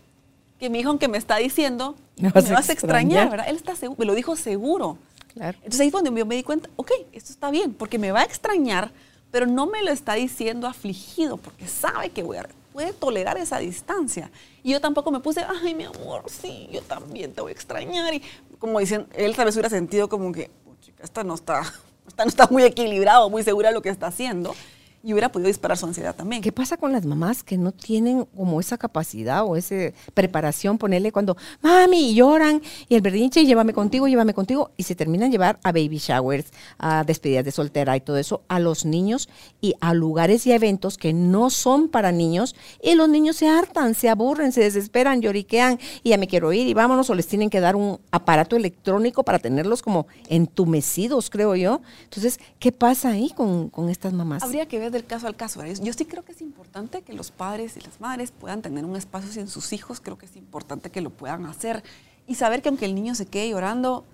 [0.58, 3.48] que mi hijo, aunque me está diciendo, me vas, a extrañar, ¿verdad?
[3.48, 4.98] Él está seguro, me lo dijo seguro.
[5.36, 8.20] Entonces ahí fue donde yo me di cuenta, ok, esto está bien, porque me va
[8.20, 8.92] a extrañar,
[9.30, 13.58] pero no me lo está diciendo afligido, porque sabe que voy a puede tolerar esa
[13.58, 14.32] distancia.
[14.64, 18.12] Y yo tampoco me puse, ay, mi amor, sí, yo también te voy a extrañar.
[18.12, 18.20] Y
[18.58, 21.60] como dicen, él tal vez hubiera sentido como que, chica, esta no está,
[22.08, 24.56] esta no está muy equilibrado, muy segura de lo que está haciendo
[25.04, 26.40] y hubiera podido disparar su ansiedad también.
[26.40, 30.78] ¿Qué pasa con las mamás que no tienen como esa capacidad o esa preparación?
[30.78, 35.58] Ponerle cuando, mami, lloran y el berrinche, llévame contigo, llévame contigo, y se terminan llevar
[35.62, 36.46] a baby showers,
[36.78, 39.28] a despedidas de soltera y todo eso, a los niños
[39.60, 43.94] y a lugares y eventos que no son para niños, y los niños se hartan,
[43.94, 47.50] se aburren, se desesperan, lloriquean, y ya me quiero ir, y vámonos, o les tienen
[47.50, 51.82] que dar un aparato electrónico para tenerlos como entumecidos, creo yo.
[52.04, 54.42] Entonces, ¿qué pasa ahí con, con estas mamás?
[54.42, 55.62] Habría que ver del caso al caso.
[55.64, 58.96] Yo sí creo que es importante que los padres y las madres puedan tener un
[58.96, 61.82] espacio sin sus hijos, creo que es importante que lo puedan hacer
[62.26, 64.04] y saber que aunque el niño se quede llorando,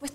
[0.00, 0.12] pues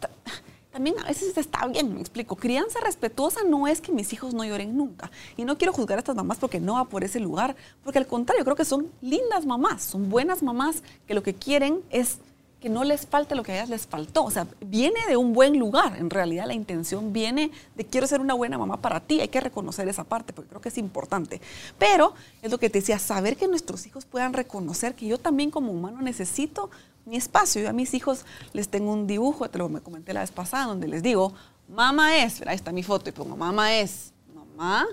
[0.76, 2.36] también a veces está bien, me explico.
[2.36, 5.10] Crianza respetuosa no es que mis hijos no lloren nunca.
[5.38, 8.08] Y no quiero juzgar a estas mamás porque no va por ese lugar, porque al
[8.08, 12.18] contrario, creo que son lindas mamás, son buenas mamás que lo que quieren es
[12.66, 14.24] que no les falte lo que a ellas les faltó.
[14.24, 15.98] O sea, viene de un buen lugar.
[15.98, 19.22] En realidad la intención viene de quiero ser una buena mamá para ti.
[19.22, 21.42] Hay que reconocer esa parte porque creo que es importante.
[21.78, 25.52] Pero es lo que te decía, saber que nuestros hijos puedan reconocer que yo también
[25.52, 26.72] como humano necesito
[27.06, 27.62] mi espacio.
[27.62, 30.66] Yo a mis hijos les tengo un dibujo, te lo me comenté la vez pasada,
[30.66, 31.34] donde les digo,
[31.70, 34.88] mamá es, ahí está mi foto y pongo, mamá es, mamá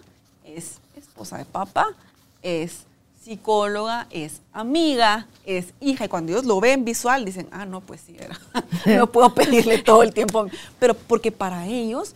[0.44, 1.86] es esposa de papá,
[2.42, 2.84] es
[3.22, 6.04] psicóloga, es amiga, es hija.
[6.04, 8.38] Y cuando ellos lo ven visual, dicen, ah, no, pues sí, era.
[8.98, 10.46] no puedo pedirle todo el tiempo.
[10.78, 12.14] Pero porque para ellos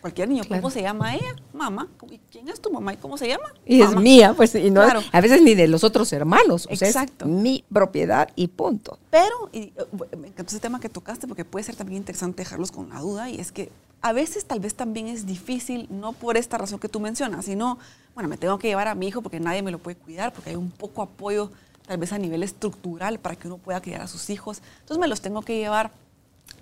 [0.00, 1.34] cualquier niño, ¿cómo se llama ella?
[1.52, 1.88] Mamá.
[2.10, 3.54] ¿Y quién es tu mamá y cómo se llama?
[3.64, 5.00] Y es mía, pues, y no, Claro.
[5.12, 6.68] a veces ni de los otros hermanos.
[6.70, 7.24] O sea, Exacto.
[7.24, 8.98] es mi propiedad y punto.
[9.10, 12.72] Pero, y, eh, me encantó ese tema que tocaste porque puede ser también interesante dejarlos
[12.72, 13.70] con la duda y es que
[14.02, 17.78] a veces tal vez también es difícil, no por esta razón que tú mencionas, sino,
[18.14, 20.50] bueno, me tengo que llevar a mi hijo porque nadie me lo puede cuidar, porque
[20.50, 21.50] hay un poco apoyo
[21.86, 24.60] tal vez a nivel estructural para que uno pueda criar a sus hijos.
[24.80, 25.92] Entonces me los tengo que llevar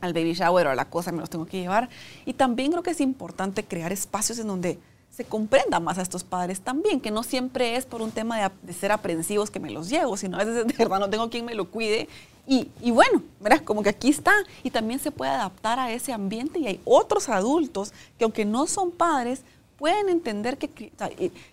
[0.03, 1.89] al baby shower o a la cosa, me los tengo que llevar.
[2.27, 4.79] Y también creo que es importante crear espacios en donde
[5.11, 8.51] se comprenda más a estos padres también, que no siempre es por un tema de,
[8.63, 11.47] de ser aprensivos que me los llevo, sino a veces de verdad no tengo quien
[11.47, 12.07] me lo cuide.
[12.47, 13.63] Y, y bueno, ¿verdad?
[13.65, 14.33] Como que aquí está.
[14.63, 18.67] Y también se puede adaptar a ese ambiente y hay otros adultos que aunque no
[18.67, 19.43] son padres,
[19.79, 20.93] pueden entender que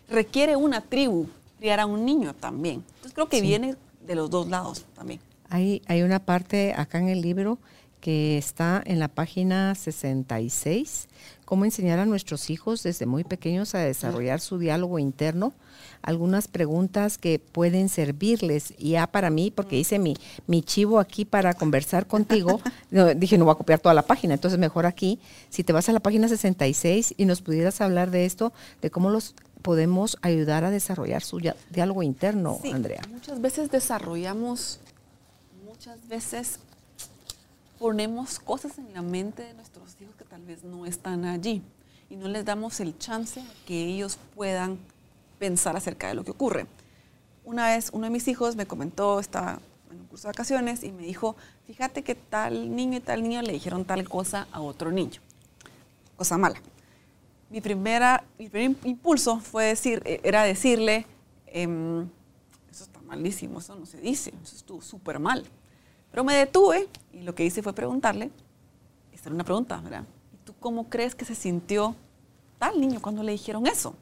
[0.10, 2.84] requiere una tribu criar a un niño también.
[2.96, 5.20] Entonces creo que viene de los dos lados también.
[5.50, 7.58] Hay, hay una parte acá en el libro
[8.00, 11.08] que está en la página 66,
[11.46, 15.54] cómo enseñar a nuestros hijos desde muy pequeños a desarrollar su diálogo interno,
[16.08, 18.74] algunas preguntas que pueden servirles.
[18.78, 20.16] Y ya para mí, porque hice mi,
[20.48, 24.34] mi chivo aquí para conversar contigo, no, dije no voy a copiar toda la página,
[24.34, 28.26] entonces mejor aquí, si te vas a la página 66 y nos pudieras hablar de
[28.26, 31.42] esto, de cómo los podemos ayudar a desarrollar su
[31.72, 33.02] diálogo interno, Sí, Andrea.
[33.12, 34.80] Muchas veces desarrollamos,
[35.66, 36.60] muchas veces
[37.80, 41.62] ponemos cosas en la mente de nuestros hijos que tal vez no están allí
[42.10, 44.78] y no les damos el chance a que ellos puedan
[45.40, 46.68] pensar acerca de lo que ocurre.
[47.44, 49.60] Una vez uno de mis hijos me comentó, estaba
[49.92, 53.42] en un curso de vacaciones y me dijo, fíjate que tal niño y tal niño
[53.42, 55.22] le dijeron tal cosa a otro niño,
[56.18, 56.62] cosa mala
[57.50, 61.06] mi, primera, mi primer impulso fue decir, eh, era decirle,
[61.48, 62.08] em,
[62.70, 65.46] eso está malísimo, eso no se dice, eso estuvo súper mal.
[66.12, 68.32] Pero me detuve y lo que hice fue preguntarle,
[69.14, 70.04] esta era una pregunta, ¿verdad?
[70.34, 71.96] ¿Y tú cómo crees que se sintió
[72.60, 73.96] tal niño cuando le dijeron eso?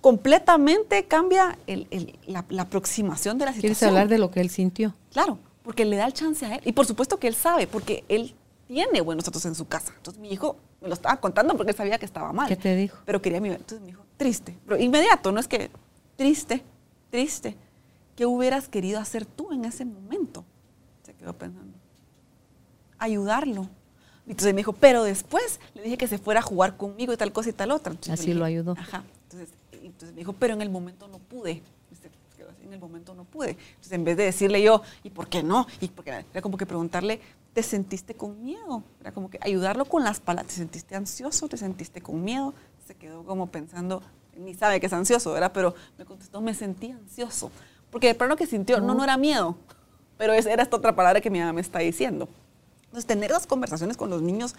[0.00, 3.74] Completamente cambia el- el- la, la aproximación de la situación.
[3.74, 4.94] ¿Quieres hablar de lo que él sintió?
[5.12, 6.60] Claro, porque le da el chance a él.
[6.64, 8.34] Y por supuesto que él sabe, porque él
[8.66, 9.92] tiene buenos datos en su casa.
[9.96, 12.48] Entonces mi hijo me lo estaba contando porque él sabía que estaba mal.
[12.48, 12.96] ¿Qué te dijo?
[13.04, 14.56] Pero quería mi Entonces me dijo, triste.
[14.64, 15.70] Pero inmediato, no es que,
[16.16, 16.62] triste,
[17.10, 17.56] triste.
[18.16, 20.44] ¿Qué hubieras querido hacer tú en ese momento?
[21.04, 21.74] Se quedó pensando.
[22.98, 23.68] Ayudarlo.
[24.26, 27.32] Entonces me dijo, pero después le dije que se fuera a jugar conmigo y tal
[27.32, 27.92] cosa y tal otra.
[27.92, 28.72] Entonces Así dije, lo ayudó.
[28.78, 29.02] Ajá.
[29.24, 29.48] Entonces,
[29.82, 31.62] y entonces me dijo, pero en el momento no pude.
[32.64, 33.50] En el momento no pude.
[33.50, 35.66] Entonces, en vez de decirle yo, ¿y por qué no?
[35.80, 37.20] Y porque era como que preguntarle,
[37.52, 38.82] ¿te sentiste con miedo?
[39.00, 40.52] Era como que ayudarlo con las palabras.
[40.54, 41.48] ¿Te sentiste ansioso?
[41.48, 42.54] ¿Te sentiste con miedo?
[42.86, 44.02] Se quedó como pensando,
[44.36, 45.50] ni sabe que es ansioso, ¿verdad?
[45.52, 47.50] Pero me contestó, me sentí ansioso.
[47.90, 49.56] Porque de pronto que sintió, no, no era miedo,
[50.16, 52.28] pero es- era esta otra palabra que mi mamá me está diciendo.
[52.90, 54.56] Entonces, tener las conversaciones con los niños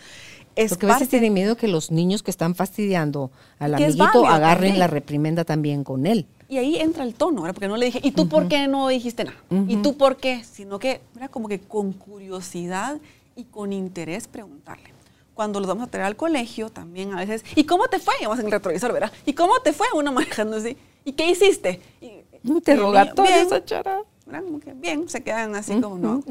[0.55, 4.69] es Porque a veces tienen miedo que los niños que están fastidiando al amiguito agarren
[4.69, 4.79] también.
[4.79, 6.25] la reprimenda también con él.
[6.47, 7.53] Y ahí entra el tono, ¿verdad?
[7.53, 9.37] Porque no le dije, ¿y tú por qué no dijiste nada?
[9.67, 10.45] ¿Y tú por qué?
[10.45, 13.01] Sino que era como que con curiosidad
[13.35, 14.93] y con interés preguntarle.
[15.33, 18.13] Cuando los vamos a traer al colegio, también a veces, ¿y cómo te fue?
[18.21, 19.11] Vamos en el retrovisor, ¿verdad?
[19.25, 19.87] ¿Y cómo te fue?
[19.93, 21.81] Uno manejando así, ¿y qué hiciste?
[21.99, 24.03] Y, Interrogatorio, esa charada.
[24.31, 24.45] ¿Verdad?
[24.45, 26.23] Como que bien, se quedan así como, ¿no?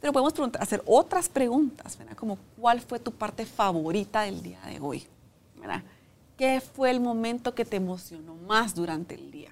[0.00, 2.16] Pero podemos preguntar, hacer otras preguntas, ¿verdad?
[2.16, 5.04] Como, ¿cuál fue tu parte favorita del día de hoy?
[5.60, 5.82] ¿Verdad?
[6.36, 9.50] ¿Qué fue el momento que te emocionó más durante el día?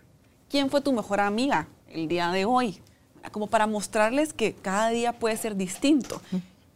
[0.48, 2.80] ¿Quién fue tu mejor amiga el día de hoy?
[3.14, 3.30] ¿Verdad?
[3.30, 6.20] Como para mostrarles que cada día puede ser distinto.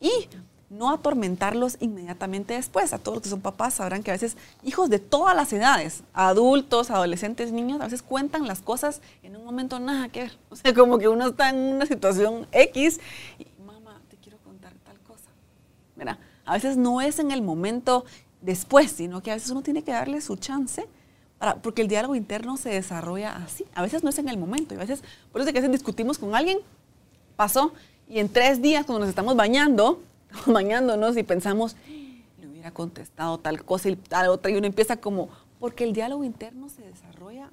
[0.00, 0.28] Y
[0.68, 2.92] no atormentarlos inmediatamente después.
[2.92, 6.02] A todos los que son papás sabrán que a veces hijos de todas las edades,
[6.12, 10.38] adultos, adolescentes, niños, a veces cuentan las cosas en un momento nada que ver.
[10.50, 13.00] O sea, como que uno está en una situación X
[13.38, 15.30] y, mamá, te quiero contar tal cosa.
[15.94, 16.18] ¿Verdad?
[16.44, 18.04] A veces no es en el momento
[18.40, 20.86] después, sino que a veces uno tiene que darle su chance,
[21.38, 23.64] para, porque el diálogo interno se desarrolla así.
[23.74, 25.02] A veces no es en el momento, y a veces,
[25.32, 26.58] por eso es que a veces discutimos con alguien,
[27.34, 27.72] pasó,
[28.08, 30.00] y en tres días cuando nos estamos bañando,
[30.46, 31.76] bañándonos y pensamos,
[32.40, 36.24] le hubiera contestado tal cosa y tal otra, y uno empieza como, porque el diálogo
[36.24, 37.50] interno se desarrolla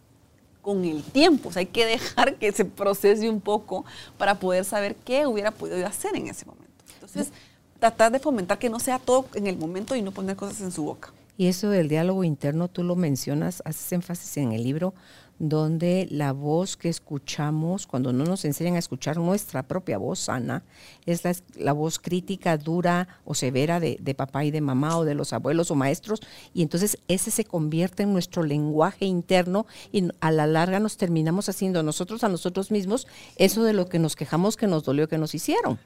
[0.61, 3.83] con el tiempo, o sea, hay que dejar que se procese un poco
[4.17, 6.63] para poder saber qué hubiera podido hacer en ese momento.
[6.93, 7.33] Entonces,
[7.79, 10.71] tratar de fomentar que no sea todo en el momento y no poner cosas en
[10.71, 11.11] su boca.
[11.37, 14.93] Y eso del diálogo interno, tú lo mencionas, haces énfasis en el libro,
[15.39, 20.63] donde la voz que escuchamos, cuando no nos enseñan a escuchar nuestra propia voz sana,
[21.05, 25.05] es la, la voz crítica, dura o severa de, de, papá y de mamá o
[25.05, 26.21] de los abuelos o maestros,
[26.53, 31.49] y entonces ese se convierte en nuestro lenguaje interno y a la larga nos terminamos
[31.49, 35.17] haciendo nosotros a nosotros mismos eso de lo que nos quejamos que nos dolió que
[35.17, 35.79] nos hicieron.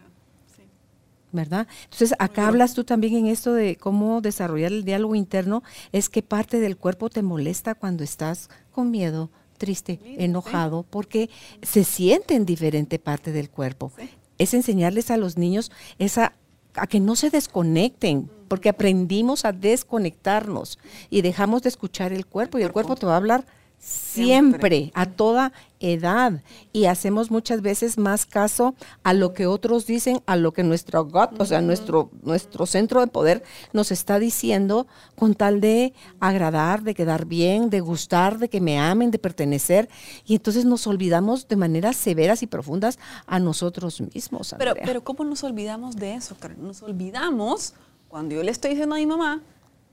[1.32, 1.68] ¿verdad?
[1.84, 6.24] Entonces, acá hablas tú también en esto de cómo desarrollar el diálogo interno, es que
[6.24, 11.32] parte del cuerpo te molesta cuando estás con miedo, triste, enojado, porque
[11.64, 13.92] se siente en diferente parte del cuerpo.
[14.38, 16.34] Es enseñarles a los niños esa
[16.76, 20.78] a que no se desconecten, porque aprendimos a desconectarnos
[21.10, 23.48] y dejamos de escuchar el cuerpo y el cuerpo te va a hablar
[23.80, 26.42] Siempre, a toda edad.
[26.74, 31.06] Y hacemos muchas veces más caso a lo que otros dicen, a lo que nuestro
[31.06, 36.82] gut, o sea, nuestro, nuestro centro de poder nos está diciendo con tal de agradar,
[36.82, 39.88] de quedar bien, de gustar, de que me amen, de pertenecer.
[40.26, 44.56] Y entonces nos olvidamos de maneras severas y profundas a nosotros mismos.
[44.58, 46.36] Pero, pero ¿cómo nos olvidamos de eso?
[46.58, 47.74] Nos olvidamos
[48.08, 49.42] cuando yo le estoy diciendo a mi mamá,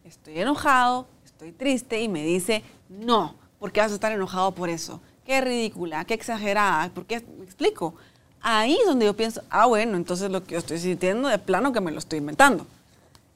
[0.04, 4.68] estoy enojado, estoy triste y me dice, no ¿Por qué vas a estar enojado por
[4.68, 5.00] eso?
[5.24, 6.90] Qué ridícula, qué exagerada.
[6.90, 7.24] ¿Por qué?
[7.38, 7.94] Me explico.
[8.40, 11.72] Ahí es donde yo pienso, ah, bueno, entonces lo que yo estoy sintiendo de plano
[11.72, 12.66] que me lo estoy inventando.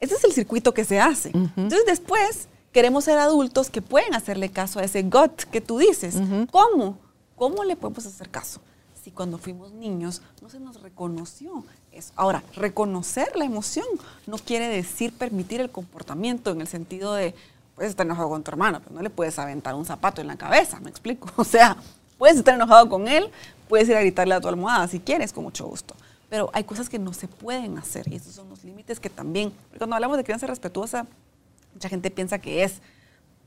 [0.01, 1.31] Ese es el circuito que se hace.
[1.31, 6.17] Entonces después queremos ser adultos que pueden hacerle caso a ese gut que tú dices.
[6.51, 6.99] ¿Cómo?
[7.37, 8.61] ¿Cómo le podemos hacer caso?
[9.03, 12.13] Si cuando fuimos niños no se nos reconoció eso.
[12.15, 13.87] Ahora, reconocer la emoción
[14.27, 17.35] no quiere decir permitir el comportamiento en el sentido de,
[17.79, 20.37] puedes estar enojado con tu hermano, pero no le puedes aventar un zapato en la
[20.37, 21.31] cabeza, ¿me explico?
[21.37, 21.77] O sea,
[22.19, 23.31] puedes estar enojado con él,
[23.69, 25.95] puedes ir a gritarle a tu almohada si quieres, con mucho gusto.
[26.29, 29.53] Pero hay cosas que no se pueden hacer y esos son los límites que también,
[29.77, 31.07] cuando hablamos de crianza respetuosa,
[31.73, 32.83] mucha gente piensa que es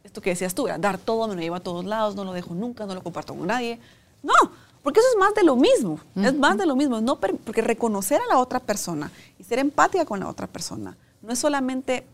[0.05, 2.55] esto que decías tú, dar todo, me lo llevo a todos lados, no lo dejo
[2.55, 3.79] nunca, no lo comparto con nadie.
[4.23, 4.33] No,
[4.81, 8.21] porque eso es más de lo mismo, es más de lo mismo, no porque reconocer
[8.21, 12.05] a la otra persona y ser empática con la otra persona no es solamente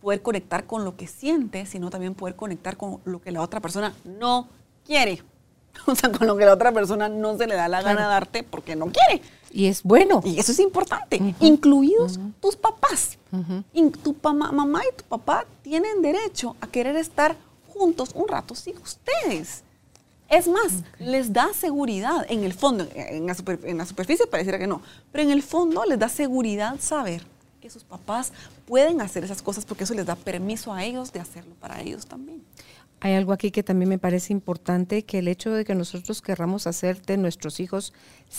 [0.00, 3.60] poder conectar con lo que siente, sino también poder conectar con lo que la otra
[3.60, 4.48] persona no
[4.84, 5.22] quiere.
[5.86, 8.06] O sea, con lo que la otra persona no se le da la gana de
[8.08, 9.22] darte porque no quiere.
[9.52, 10.20] Y es bueno.
[10.24, 13.16] Y eso es importante, incluidos tus papás.
[14.02, 17.36] tu mamá y tu papá tienen derecho a querer estar
[17.68, 19.62] juntos un rato sin ustedes.
[20.28, 24.66] Es más, les da seguridad, en el fondo, en la, en la superficie pareciera que
[24.66, 27.24] no, pero en el fondo les da seguridad saber
[27.60, 28.32] que sus papás
[28.66, 32.06] pueden hacer esas cosas porque eso les da permiso a ellos de hacerlo para ellos
[32.06, 32.42] también.
[33.00, 36.66] Hay algo aquí que también me parece importante, que el hecho de que nosotros querramos
[36.66, 37.92] hacer de nuestros hijos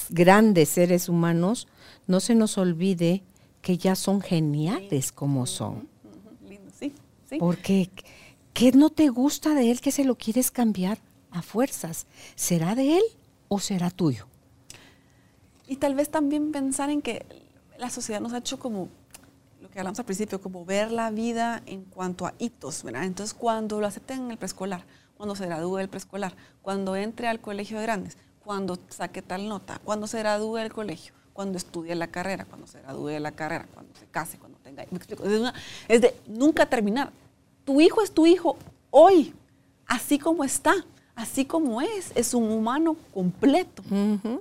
[0.09, 1.67] grandes seres humanos,
[2.07, 3.23] no se nos olvide
[3.61, 5.87] que ya son geniales como son.
[6.77, 6.91] Sí,
[7.29, 7.37] sí.
[7.39, 7.89] Porque,
[8.53, 10.97] ¿qué no te gusta de él que se lo quieres cambiar
[11.31, 12.05] a fuerzas?
[12.35, 13.03] ¿Será de él
[13.47, 14.27] o será tuyo?
[15.67, 17.25] Y tal vez también pensar en que
[17.77, 18.89] la sociedad nos ha hecho como
[19.71, 23.03] que hablamos al principio, como ver la vida en cuanto a hitos, ¿verdad?
[23.03, 24.83] Entonces, cuando lo acepten en el preescolar,
[25.17, 29.79] cuando se gradúe del preescolar, cuando entre al colegio de grandes, cuando saque tal nota,
[29.83, 33.67] cuando se gradúe del colegio, cuando estudie la carrera, cuando se gradúe de la carrera,
[33.73, 34.85] cuando se case, cuando tenga...
[34.91, 35.23] Me explico,
[35.87, 37.11] es, de nunca terminar.
[37.63, 38.57] Tu hijo es tu hijo
[38.89, 39.33] hoy,
[39.85, 40.73] así como está,
[41.15, 43.83] así como es, es un humano completo,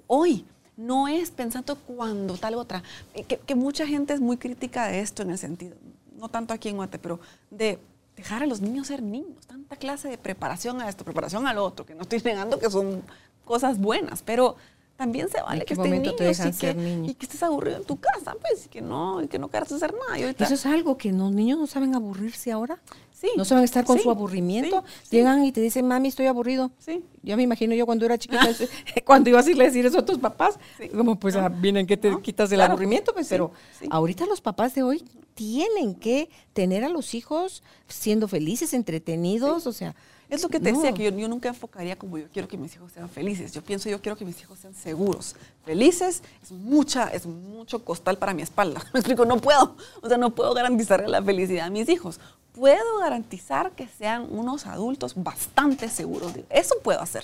[0.06, 0.44] hoy
[0.78, 2.82] no es pensando cuando tal otra.
[3.12, 5.76] Eh, que, mucha gente es muy crítica de esto en el sentido,
[6.16, 7.78] no tanto aquí en Guate, pero de
[8.16, 11.84] dejar a los niños ser niños, tanta clase de preparación a esto, preparación al otro,
[11.84, 13.02] que no estoy negando que son
[13.44, 14.56] cosas buenas, pero
[14.96, 18.34] también se vale que estén niños y que, y que, estés aburrido en tu casa,
[18.40, 20.18] pues, y que no, y que no quieras hacer nada.
[20.18, 22.80] Eso es algo que los niños no saben aburrirse ahora.
[23.20, 23.28] Sí.
[23.36, 24.84] No saben estar con su aburrimiento.
[25.10, 26.70] Llegan y te dicen, mami, estoy aburrido.
[26.78, 27.02] Sí.
[27.22, 28.46] Ya me imagino yo cuando era chiquita,
[29.04, 30.58] cuando ibas a irle a decir eso a tus papás,
[30.96, 33.50] como pues ah, vienen que te quitas el aburrimiento, pues, pero
[33.90, 35.04] ahorita los papás de hoy
[35.34, 39.96] tienen que tener a los hijos siendo felices, entretenidos, o sea,
[40.30, 42.92] es lo que te decía, que yo, nunca enfocaría como yo quiero que mis hijos
[42.92, 43.52] sean felices.
[43.52, 45.34] Yo pienso, yo quiero que mis hijos sean seguros.
[45.64, 48.84] Felices es mucha, es mucho costal para mi espalda.
[48.92, 49.74] Me explico, no puedo.
[50.02, 52.20] O sea, no puedo garantizar la felicidad a mis hijos.
[52.58, 56.32] Puedo garantizar que sean unos adultos bastante seguros.
[56.50, 57.22] Eso puedo hacer.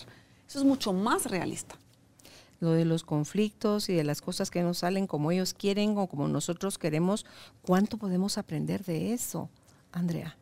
[0.49, 1.75] Eso es mucho más realista.
[2.61, 6.07] Lo de los conflictos y de las cosas que no salen como ellos quieren o
[6.07, 7.27] como nosotros queremos,
[7.63, 9.51] ¿cuánto podemos aprender de eso,
[9.91, 10.37] Andrea?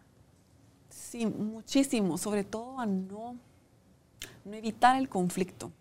[0.91, 3.37] Sí, muchísimo, sobre todo a no,
[4.45, 5.73] no evitar el conflicto,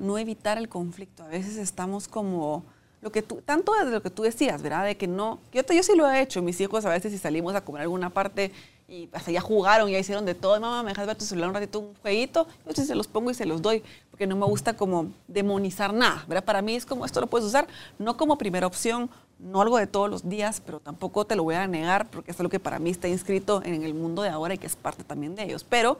[0.00, 1.22] no evitar el conflicto.
[1.22, 2.64] A veces estamos como,
[3.02, 4.84] lo que tú, tanto de lo que tú decías, ¿verdad?
[4.84, 7.54] De que no, yo, yo sí lo he hecho, mis hijos a veces si salimos
[7.54, 8.52] a comer alguna parte
[8.88, 11.54] y hasta ya jugaron, ya hicieron de todo, mamá, me dejas ver tu celular un
[11.54, 14.46] ratito, un jueguito, yo sí se los pongo y se los doy, porque no me
[14.46, 16.44] gusta como demonizar nada, ¿verdad?
[16.44, 17.66] Para mí es como, esto lo puedes usar,
[17.98, 19.10] no como primera opción,
[19.40, 22.38] no algo de todos los días, pero tampoco te lo voy a negar porque es
[22.38, 25.02] algo que para mí está inscrito en el mundo de ahora y que es parte
[25.02, 25.64] también de ellos.
[25.68, 25.98] Pero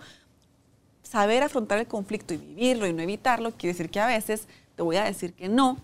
[1.03, 4.47] saber afrontar el conflicto y vivirlo y no evitarlo quiere decir que a veces
[4.77, 5.79] te voy a decir que no,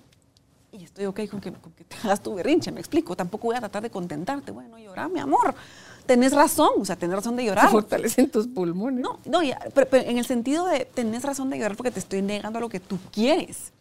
[0.72, 3.16] y estoy ok con que, con que te hagas tu berrinche, me explico.
[3.16, 4.52] Tampoco voy a tratar de contentarte.
[4.52, 5.54] Bueno, llorar, mi amor.
[6.06, 7.70] Tenés razón, o sea, tenés razón de llorar.
[7.70, 9.00] Fortalecen tus pulmones.
[9.00, 12.00] No, no, ya, pero, pero en el sentido de tenés razón de llorar porque te
[12.00, 13.72] estoy negando a lo que tú quieres.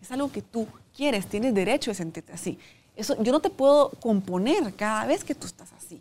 [0.00, 0.66] Es algo que tú
[0.96, 2.58] quieres, tienes derecho de sentirte así.
[2.96, 6.00] Eso, yo no te puedo componer cada vez que tú estás así.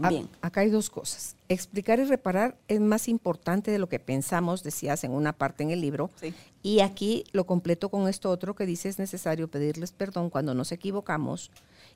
[0.00, 0.28] También.
[0.42, 1.36] A- Acá hay dos cosas.
[1.48, 5.70] Explicar y reparar es más importante de lo que pensamos, decías en una parte en
[5.70, 6.10] el libro.
[6.20, 6.34] Sí.
[6.62, 10.72] Y aquí lo completo con esto otro que dice es necesario pedirles perdón cuando nos
[10.72, 11.50] equivocamos.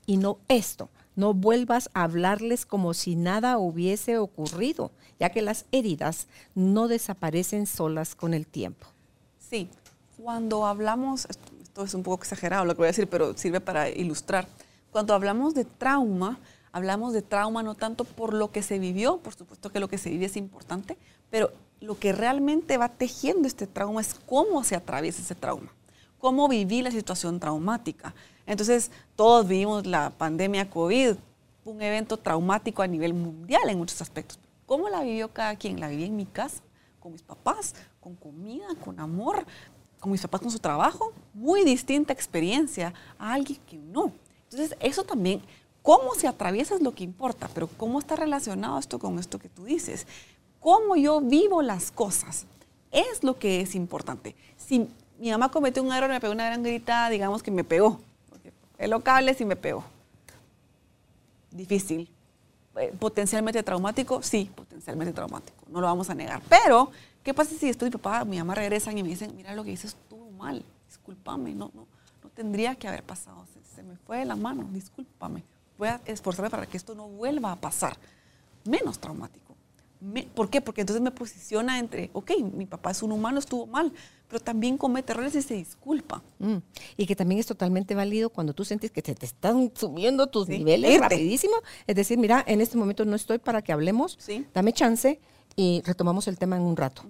[0.06, 5.66] Y no esto, no vuelvas a hablarles como si nada hubiese ocurrido, ya que las
[5.72, 8.86] heridas no desaparecen solas con el tiempo.
[9.38, 9.68] Sí,
[10.16, 13.60] cuando hablamos, esto, esto es un poco exagerado lo que voy a decir, pero sirve
[13.60, 14.46] para ilustrar.
[14.90, 16.38] Cuando hablamos de trauma,
[16.72, 19.98] hablamos de trauma no tanto por lo que se vivió, por supuesto que lo que
[19.98, 20.96] se vive es importante,
[21.30, 25.72] pero lo que realmente va tejiendo este trauma es cómo se atraviesa ese trauma,
[26.18, 28.14] cómo viví la situación traumática.
[28.46, 31.16] Entonces, todos vivimos la pandemia COVID,
[31.64, 34.38] un evento traumático a nivel mundial en muchos aspectos.
[34.66, 35.80] ¿Cómo la vivió cada quien?
[35.80, 36.62] La viví en mi casa,
[36.98, 39.44] con mis papás, con comida, con amor,
[39.98, 41.12] con mis papás con su trabajo.
[41.34, 44.12] Muy distinta experiencia a alguien que no.
[44.44, 45.42] Entonces, eso también,
[45.82, 49.48] cómo se atraviesa es lo que importa, pero cómo está relacionado esto con esto que
[49.48, 50.06] tú dices.
[50.60, 52.46] Cómo yo vivo las cosas
[52.90, 54.34] es lo que es importante.
[54.56, 57.98] Si mi mamá cometió un error, me pegó una gran gritada, digamos que me pegó.
[58.76, 59.84] Peló cables y me pegó
[61.50, 62.08] difícil.
[62.76, 66.40] Eh, Potencialmente traumático, sí, potencialmente traumático, no lo vamos a negar.
[66.48, 66.90] Pero,
[67.22, 69.70] ¿qué pasa si después mi papá, mi mamá regresan y me dicen, mira lo que
[69.70, 71.86] dices estuvo mal, discúlpame, no, no,
[72.22, 75.42] no tendría que haber pasado, se me fue de la mano, discúlpame,
[75.80, 77.96] voy a esforzarme para que esto no vuelva a pasar.
[78.64, 79.56] Menos traumático.
[80.00, 80.60] Me- ¿Por qué?
[80.60, 83.92] Porque entonces me posiciona entre, ok, mi papá es un humano, estuvo mal,
[84.28, 86.22] pero también comete errores y se disculpa.
[86.38, 86.56] Mm.
[86.96, 90.46] Y que también es totalmente válido cuando tú sientes que te, te están subiendo tus
[90.46, 91.02] Sí, niveles irte.
[91.02, 91.54] rapidísimo.
[91.86, 94.46] Es decir, mira, en este momento no estoy para que hablemos, Sí.
[94.54, 95.20] dame chance
[95.56, 97.02] y retomamos el tema en un rato.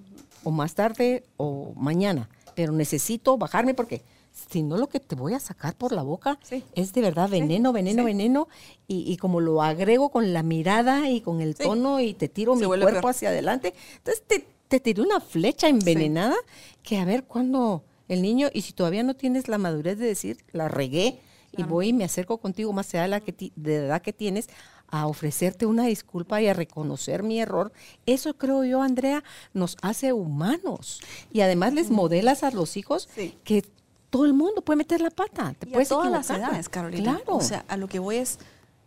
[0.43, 2.29] O más tarde o mañana.
[2.57, 4.03] Pero necesito bajarme porque
[4.33, 6.63] si no lo que te voy a sacar por la boca Sí.
[6.75, 8.07] es de verdad veneno, veneno, sí.
[8.07, 8.49] veneno.
[8.89, 12.55] Y, y como lo agrego con la mirada y con el tono y te tiro
[12.55, 13.07] Se mi cuerpo peor.
[13.11, 16.37] hacia adelante, entonces te, te tiré una flecha envenenada
[16.83, 20.39] que a ver cuándo el niño, y si todavía no tienes la madurez de decir,
[20.53, 21.21] la regué
[21.57, 24.13] y voy y me acerco contigo más allá de la que ti- de edad que
[24.13, 24.49] tienes
[24.89, 27.73] a ofrecerte una disculpa y a reconocer mi error,
[28.07, 29.23] eso creo yo, Andrea,
[29.55, 31.01] nos hace humanos.
[31.33, 33.37] Y además les modelas a los hijos Sí.
[33.45, 33.65] que
[34.11, 35.55] todo el mundo puede meter la pata.
[35.59, 37.17] Te Y a puedes todas las edades, Carolina.
[37.17, 37.37] Claro.
[37.37, 38.39] O sea, a lo que voy es,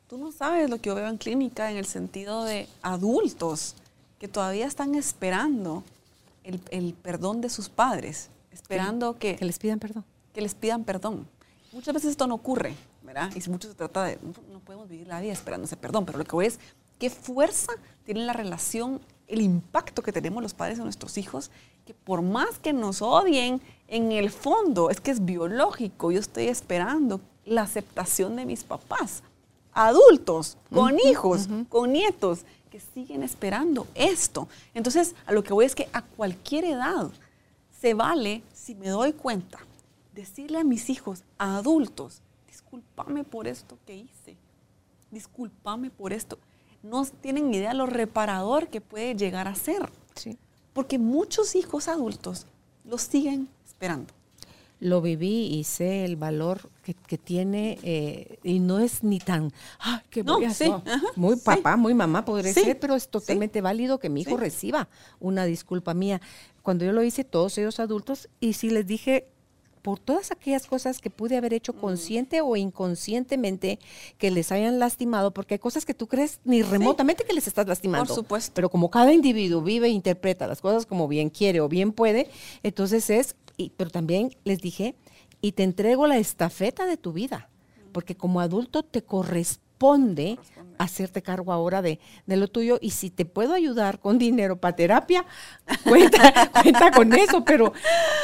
[0.07, 3.75] tú no sabes lo que yo veo en clínica en el sentido de adultos
[4.19, 5.83] que todavía están esperando
[6.43, 10.05] el, el perdón de sus padres, esperando que, que les pidan perdón.
[10.33, 11.27] que les pidan perdón.
[11.71, 13.31] Muchas veces esto no ocurre, ¿verdad?
[13.33, 16.17] Y mucho se trata de, no, no podemos vivir la vida esperando ese perdón, pero
[16.17, 16.59] lo que voy es,
[16.99, 17.71] ¿qué fuerza
[18.05, 21.51] tiene la relación, el impacto que tenemos los padres en nuestros hijos?
[21.85, 26.47] Que por más que nos odien, en el fondo es que es biológico, yo estoy
[26.47, 29.23] esperando la aceptación de mis papás,
[29.73, 34.47] adultos, con hijos, con nietos, que siguen esperando esto.
[34.73, 37.11] Entonces, a lo que voy es que a cualquier edad
[37.79, 39.59] se vale, si me doy cuenta,
[40.13, 44.37] decirle a mis hijos, a adultos, discúlpame por esto que hice,
[45.11, 46.39] discúlpame por esto.
[46.83, 50.37] No tienen ni idea lo reparador que puede llegar a ser, Sí.
[50.73, 52.45] porque muchos hijos adultos
[52.85, 54.13] los siguen esperando.
[54.79, 59.53] lo viví y sé el valor que, que tiene eh, y no es ni tan,
[59.79, 60.91] ah, que No, voy a sí, hacer?".
[60.93, 61.41] ajá, Muy sí.
[61.45, 64.89] papá, muy mamá podría ser, pero es totalmente válido que mi hijo reciba
[65.21, 66.19] una disculpa mía.
[66.63, 69.29] Cuando yo lo hice, todos ellos adultos, y si les dije
[69.83, 71.55] por todas aquellas cosas que pude haber Mm.
[71.55, 73.77] hecho consciente o inconscientemente
[74.17, 77.67] que les hayan lastimado, porque hay cosas que tú crees ni remotamente que les estás
[77.67, 78.05] lastimando.
[78.07, 78.51] Por supuesto.
[78.55, 82.29] Pero como cada individuo vive e interpreta las cosas como bien quiere o bien puede,
[82.63, 84.95] entonces es, y- pero también les dije,
[85.41, 87.49] y te entrego la estafeta de tu vida,
[87.91, 89.63] porque como adulto te corresponde
[90.77, 94.75] hacerte cargo ahora de, de lo tuyo y si te puedo ayudar con dinero para
[94.75, 95.25] terapia,
[95.87, 97.73] cuenta, cuenta con eso, pero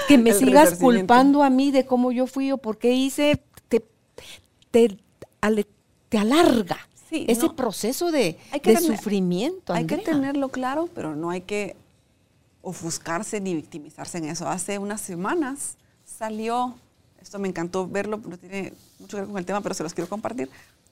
[0.08, 3.44] que me El sigas culpando a mí de cómo yo fui o por qué hice,
[3.68, 3.84] te,
[4.72, 4.98] te,
[5.42, 5.68] ale-
[6.10, 6.78] te alarga
[7.10, 7.56] Sí, ese no.
[7.56, 9.74] proceso de, Hay que de tener- sufrimiento.
[9.74, 11.76] Hay que tenerlo claro, pero no hay que
[12.62, 14.48] ofuscarse ni victimizarse en eso.
[14.48, 16.76] Hace unas semanas salió,
[17.22, 19.94] esto me encantó verlo, no tiene mucho que ver con el tema, pero se los
[19.94, 20.50] quiero compartir.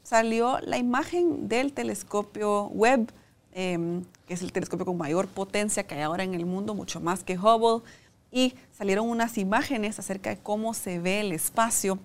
[0.08, 3.12] Salió la imagen del telescopio Webb,
[3.52, 7.02] em, que es el telescopio con mayor potencia que hay ahora en el mundo, mucho
[7.02, 7.84] más que Hubble,
[8.32, 12.00] y salieron unas imágenes acerca de cómo se ve el espacio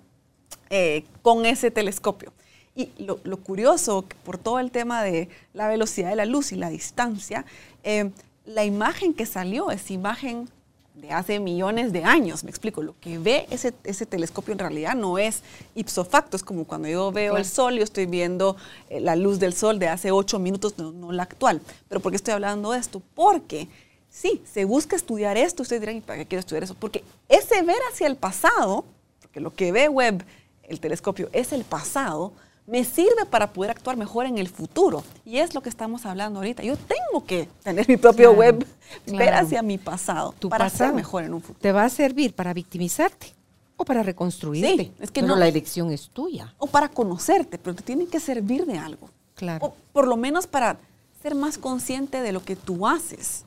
[0.69, 2.33] eh, con ese telescopio.
[2.75, 6.69] Y lo, curioso, por todo el tema de la velocidad de la luz y la
[6.69, 7.45] distancia,
[7.85, 8.11] eh,
[8.43, 10.49] la imagen que salió es imagen
[10.95, 14.95] de hace millones de años, me explico, lo que ve ese, ese telescopio en realidad
[14.95, 15.41] no es
[15.73, 18.55] ipso facto, es como cuando yo veo el sol, yo estoy viendo
[18.89, 21.61] eh, la luz del sol de hace ocho minutos, no, la actual.
[21.89, 23.01] Pero ¿por qué estoy hablando de esto?
[23.15, 23.67] Porque
[24.09, 26.75] sí, se busca estudiar esto, ustedes dirán, ¿y para qué quiero estudiar eso?
[26.75, 28.85] Porque ese ver hacia el pasado,
[29.19, 30.23] porque lo que ve Webb,
[30.63, 32.33] el telescopio, es el pasado,
[32.65, 35.03] me sirve para poder actuar mejor en el futuro.
[35.25, 36.63] Y es lo que estamos hablando ahorita.
[36.63, 38.65] Yo tengo que tener mi propio web,
[39.07, 41.59] ver hacia mi pasado, tu para pasado ser mejor en un futuro.
[41.59, 43.33] Te va a servir para victimizarte
[43.75, 44.93] o para reconstruirte.
[44.99, 46.53] es que no, la elección es tuya.
[46.57, 49.09] O para conocerte, pero te tiene que servir de algo.
[49.35, 49.65] Claro.
[49.65, 50.77] O por lo menos para
[51.21, 53.45] ser más consciente de lo que tú haces.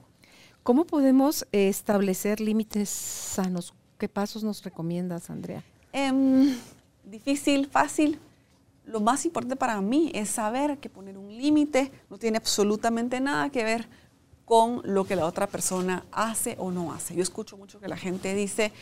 [0.62, 3.73] ¿Cómo podemos establecer límites sanos?
[3.99, 5.62] ¿Qué pasos nos recomiendas, Andrea?
[5.93, 6.57] Em,
[7.05, 8.19] difícil, fácil
[8.87, 13.51] lo más importante para mí es saber que poner un límite no tiene absolutamente nada
[13.51, 13.89] que ver
[14.45, 17.14] con lo que la otra persona hace o no hace.
[17.14, 18.72] Yo escucho mucho que la gente dice,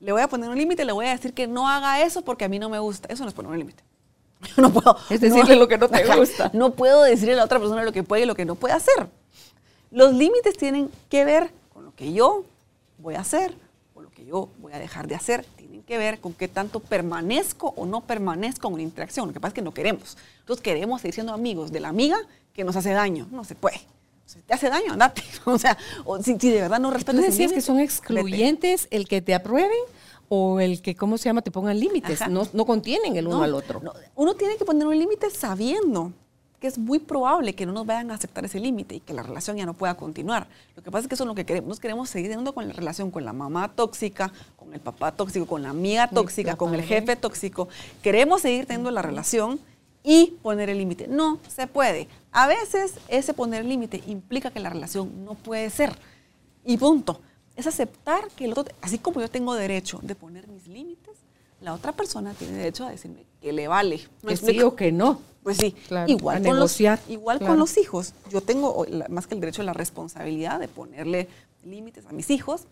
[0.00, 2.44] le voy a poner un límite, le voy a decir que no haga eso porque
[2.44, 3.08] a mí no me gusta.
[3.10, 3.84] Eso no es poner un límite.
[4.56, 4.96] no puedo.
[5.10, 6.50] Es decirle lo que no te gusta.
[6.52, 8.74] No puedo decirle a la otra persona lo que puede y lo que no puede
[8.74, 9.08] hacer.
[9.92, 12.44] Los límites tienen que ver con lo que yo
[12.98, 13.56] voy a hacer
[14.16, 15.44] que yo voy a dejar de hacer
[15.86, 19.28] que ver con qué tanto permanezco o no permanezco en una interacción.
[19.28, 20.18] Lo que pasa es que no queremos.
[20.40, 22.18] Entonces queremos seguir siendo amigos de la amiga
[22.52, 23.28] que nos hace daño.
[23.30, 23.80] No se puede.
[24.26, 25.22] Si te hace daño, andate.
[25.44, 25.78] O sea,
[26.22, 27.20] si, de verdad no respetas.
[27.20, 29.78] ¿Tú decías que son excluyentes el que te aprueben
[30.28, 32.28] o el que, ¿cómo se llama?, te pongan límites.
[32.28, 33.80] No, no, contienen el uno al otro.
[34.16, 36.12] uno tiene que poner un límite sabiendo
[36.60, 39.22] que es muy probable que no nos vayan a aceptar ese límite y que la
[39.22, 40.48] relación ya no pueda continuar.
[40.74, 41.68] Lo que pasa es que eso es lo que queremos.
[41.68, 45.46] Nos queremos seguir teniendo con la relación con la mamá tóxica, con el papá tóxico,
[45.46, 47.68] con la amiga tóxica, con el jefe tóxico.
[48.02, 49.60] Queremos seguir teniendo la relación
[50.02, 51.08] y poner el límite.
[51.08, 52.08] No se puede.
[52.32, 55.96] A veces ese poner el límite implica que la relación no puede ser.
[56.64, 57.20] Y punto.
[57.56, 61.16] Es aceptar que el otro, así como yo tengo derecho de poner mis límites,
[61.60, 64.00] la otra persona tiene derecho a decirme que le vale.
[64.26, 65.20] que sí o que no.
[65.46, 65.76] Pues sí,
[66.08, 68.14] igual, con los, igual con los hijos.
[68.32, 71.28] Yo tengo más que el derecho, la responsabilidad de ponerle
[71.64, 72.62] límites a mis hijos.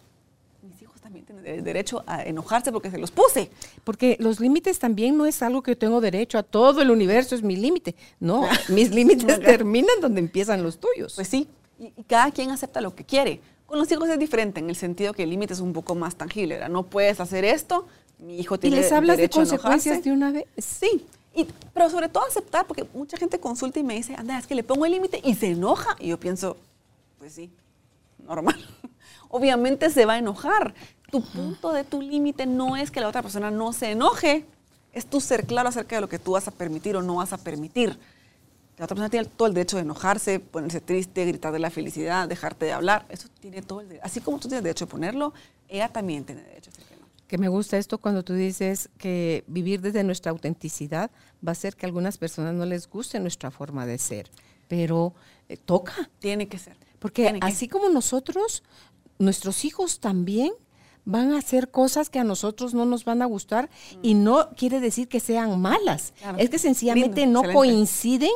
[0.60, 3.48] Mis hijos también tienen el derecho a enojarse porque se los puse.
[3.84, 7.36] Porque los límites también no es algo que yo tengo derecho a todo el universo,
[7.36, 7.94] es mi límite.
[8.18, 11.14] No, mis límites terminan donde empiezan los tuyos.
[11.14, 11.46] Pues sí,
[11.78, 13.40] y, cada quien acepta lo que quiere.
[13.66, 16.16] Con los hijos es diferente en el sentido que el límite es un poco más
[16.16, 16.68] tangible.
[16.68, 17.86] No puedes hacer esto,
[18.18, 20.46] mi hijo tiene ¿Y les hablas de consecuencias de una vez?
[20.58, 21.06] Sí,
[21.72, 24.62] pero sobre todo aceptar, porque mucha gente consulta y me dice, anda, es que le
[24.62, 25.96] pongo el límite y se enoja.
[25.98, 26.56] Y yo pienso,
[27.18, 27.50] pues sí,
[28.18, 28.56] normal.
[29.28, 30.74] Obviamente se va a enojar.
[31.10, 34.46] Tu punto de tu límite no es que la otra persona no se enoje,
[34.92, 37.32] es tu ser claro acerca de lo que tú vas a permitir o no vas
[37.32, 37.98] a permitir.
[38.76, 42.28] La otra persona tiene todo el derecho de enojarse, ponerse triste, gritar de la felicidad,
[42.28, 43.06] dejarte de hablar.
[43.08, 44.06] Eso tiene todo el derecho.
[44.06, 45.32] Así como tú tienes derecho de ponerlo,
[45.68, 46.93] ella también tiene derecho a decir
[47.26, 51.10] que me gusta esto cuando tú dices que vivir desde nuestra autenticidad
[51.46, 54.30] va a hacer que a algunas personas no les guste nuestra forma de ser,
[54.68, 55.14] pero
[55.48, 56.10] eh, toca.
[56.18, 56.76] Tiene que ser.
[56.98, 58.62] Porque así como nosotros,
[59.18, 60.52] nuestros hijos también
[61.04, 63.70] van a hacer cosas que a nosotros no nos van a gustar
[64.02, 64.24] y mm.
[64.24, 66.14] no quiere decir que sean malas.
[66.38, 68.30] Es que sencillamente no coinciden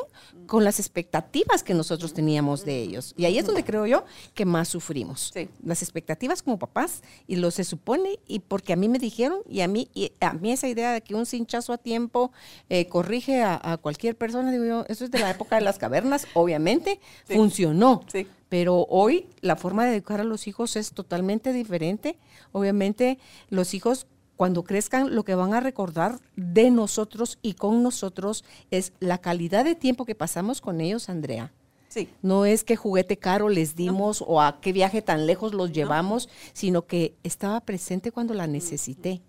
[0.47, 3.15] con las expectativas que nosotros teníamos de ellos.
[3.17, 4.05] Y ahí es donde creo yo
[4.35, 5.33] que más sufrimos.
[5.63, 9.61] Las expectativas como papás y lo se supone y porque a mí me dijeron y
[9.61, 12.33] a mí y a mí esa idea de que un cinchazo a tiempo
[12.71, 16.27] eh, corrige a, cualquier persona, digo yo, eso es de la época de las cavernas,
[16.35, 18.05] obviamente funcionó.
[18.49, 22.19] Pero hoy la forma de educar a los hijos es totalmente diferente.
[22.53, 23.19] Obviamente
[23.51, 24.07] los hijos
[24.39, 29.65] cuando crezcan, lo que van a recordar de nosotros y con nosotros es la calidad
[29.65, 31.53] de tiempo que pasamos con ellos, Andrea.
[31.89, 32.09] Sí.
[32.23, 36.29] No es qué juguete caro les dimos o a qué viaje tan lejos los llevamos,
[36.53, 39.23] sino que estaba presente cuando la necesité.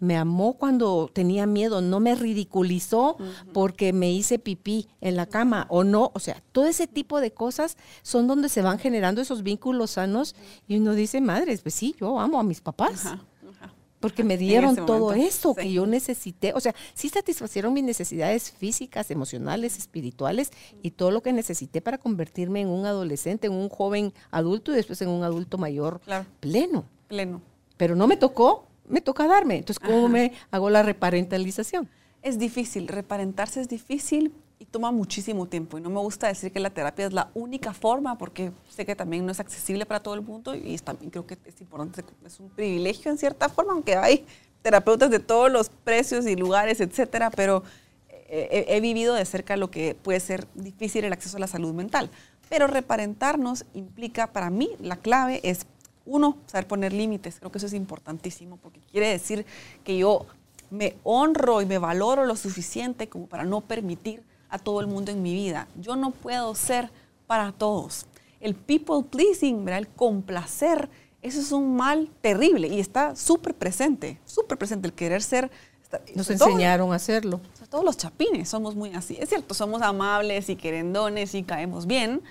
[0.00, 3.16] Me amó cuando tenía miedo, no me ridiculizó
[3.52, 6.10] porque me hice pipí en la cama o no.
[6.14, 10.34] O sea, todo ese tipo de cosas son donde se van generando esos vínculos sanos
[10.66, 13.06] y uno dice, madres, pues sí, yo amo a mis papás
[14.00, 16.52] porque me dieron todo esto que yo necesité.
[16.54, 20.50] O sea, sí satisfacieron mis necesidades físicas, emocionales, espirituales
[20.82, 24.76] y todo lo que necesité para convertirme en un adolescente, en un joven adulto y
[24.76, 26.00] después en un adulto mayor
[26.40, 26.84] pleno.
[27.08, 27.40] Pleno.
[27.76, 29.56] Pero no me tocó, me toca darme.
[29.56, 31.88] Entonces, ¿cómo me hago la reparentalización?
[32.22, 35.78] Es difícil, reparentarse es difícil, y toma muchísimo tiempo.
[35.78, 38.96] Y no me gusta decir que la terapia es la única forma, porque sé que
[38.96, 42.40] también no es accesible para todo el mundo y también creo que es importante, es
[42.40, 44.26] un privilegio en cierta forma, aunque hay
[44.62, 47.62] terapeutas de todos los precios y lugares, etcétera, pero
[48.28, 51.72] he, he vivido de cerca lo que puede ser difícil el acceso a la salud
[51.72, 52.10] mental.
[52.48, 55.66] Pero reparentarnos implica, para mí, la clave es,
[56.08, 57.36] uno, saber poner límites.
[57.38, 59.46] Creo que eso es importantísimo, porque quiere decir
[59.84, 60.26] que yo
[60.70, 65.12] me honro y me valoro lo suficiente como para no permitir a todo el mundo
[65.12, 65.68] en mi vida.
[65.80, 66.90] Yo no puedo ser
[67.26, 68.06] para todos.
[68.40, 69.80] El people pleasing, ¿verdad?
[69.80, 70.88] el complacer,
[71.22, 75.50] eso es un mal terrible y está súper presente, súper presente el querer ser.
[76.14, 77.40] Nos enseñaron a hacerlo.
[77.70, 79.16] Todos los chapines somos muy así.
[79.20, 82.22] Es cierto, somos amables y querendones y caemos bien,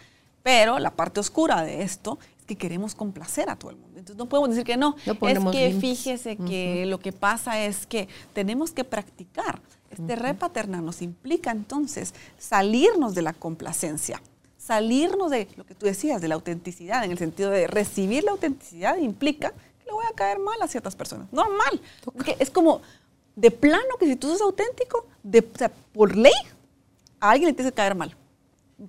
[0.43, 3.99] pero la parte oscura de esto es que queremos complacer a todo el mundo.
[3.99, 4.95] Entonces no podemos decir que no.
[5.05, 9.61] es que fíjese que lo que pasa es que tenemos que practicar.
[9.91, 14.21] Este repaternar nos implica entonces salirnos de la complacencia
[14.67, 18.31] salirnos de lo que tú decías, de la autenticidad, en el sentido de recibir la
[18.31, 21.31] autenticidad implica que le voy a caer mal a ciertas personas.
[21.31, 21.79] Normal.
[22.03, 22.81] Porque es como
[23.37, 26.33] de plano que si tú sos auténtico, de, por ley,
[27.21, 28.17] a alguien le tienes que caer mal.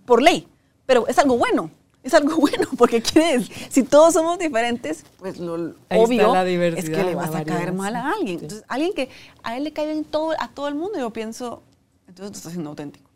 [0.04, 0.48] Por ley.
[0.84, 1.70] Pero es algo bueno.
[2.02, 6.34] Es algo bueno, porque quieres, si todos somos diferentes, pues lo obvio
[6.76, 8.40] es que le vas a caer mal a alguien.
[8.40, 9.08] Entonces, alguien que
[9.42, 11.62] a él le cae bien todo, a todo el mundo, yo pienso,
[12.06, 13.08] entonces no está siendo auténtico.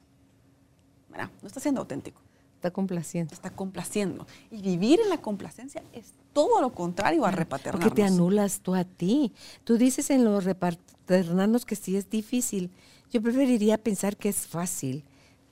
[1.42, 2.20] No está siendo auténtico.
[2.56, 3.34] Está complaciendo.
[3.34, 4.26] Está complaciendo.
[4.50, 7.88] Y vivir en la complacencia es todo lo contrario a repaternarnos.
[7.88, 9.32] Porque te anulas tú a ti.
[9.64, 12.70] Tú dices en los repaternarnos que sí es difícil.
[13.10, 15.04] Yo preferiría pensar que es fácil.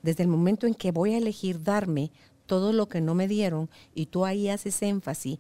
[0.03, 2.11] Desde el momento en que voy a elegir darme
[2.51, 5.39] todo lo que no me dieron y tú ahí haces énfasis,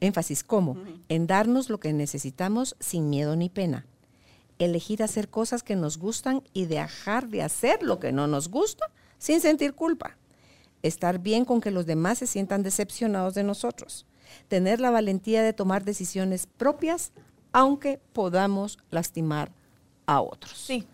[0.00, 0.76] énfasis ¿cómo?
[1.08, 3.86] En darnos lo que necesitamos sin miedo ni pena.
[4.58, 8.84] Elegir hacer cosas que nos gustan y dejar de hacer lo que no nos gusta
[9.16, 10.18] sin sentir culpa
[10.82, 14.04] estar bien con que los demás se sientan decepcionados de nosotros,
[14.46, 17.12] tener la valentía de tomar decisiones propias,
[17.50, 19.50] aunque podamos lastimar
[20.04, 20.52] a otros.
[20.58, 20.86] Sí.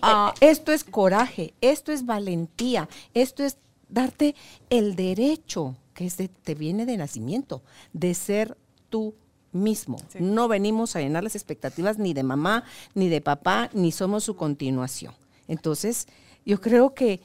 [0.00, 3.58] Ah, eh, esto es coraje, esto es valentía, esto es
[3.90, 4.34] darte
[4.68, 7.62] el derecho, que es te viene de nacimiento,
[7.92, 8.56] de ser
[8.88, 9.14] tú
[9.52, 9.98] mismo.
[10.18, 12.64] No venimos a llenar las expectativas ni de mamá,
[12.94, 15.14] ni de papá, ni somos su continuación.
[15.48, 16.06] Entonces,
[16.44, 17.20] yo creo que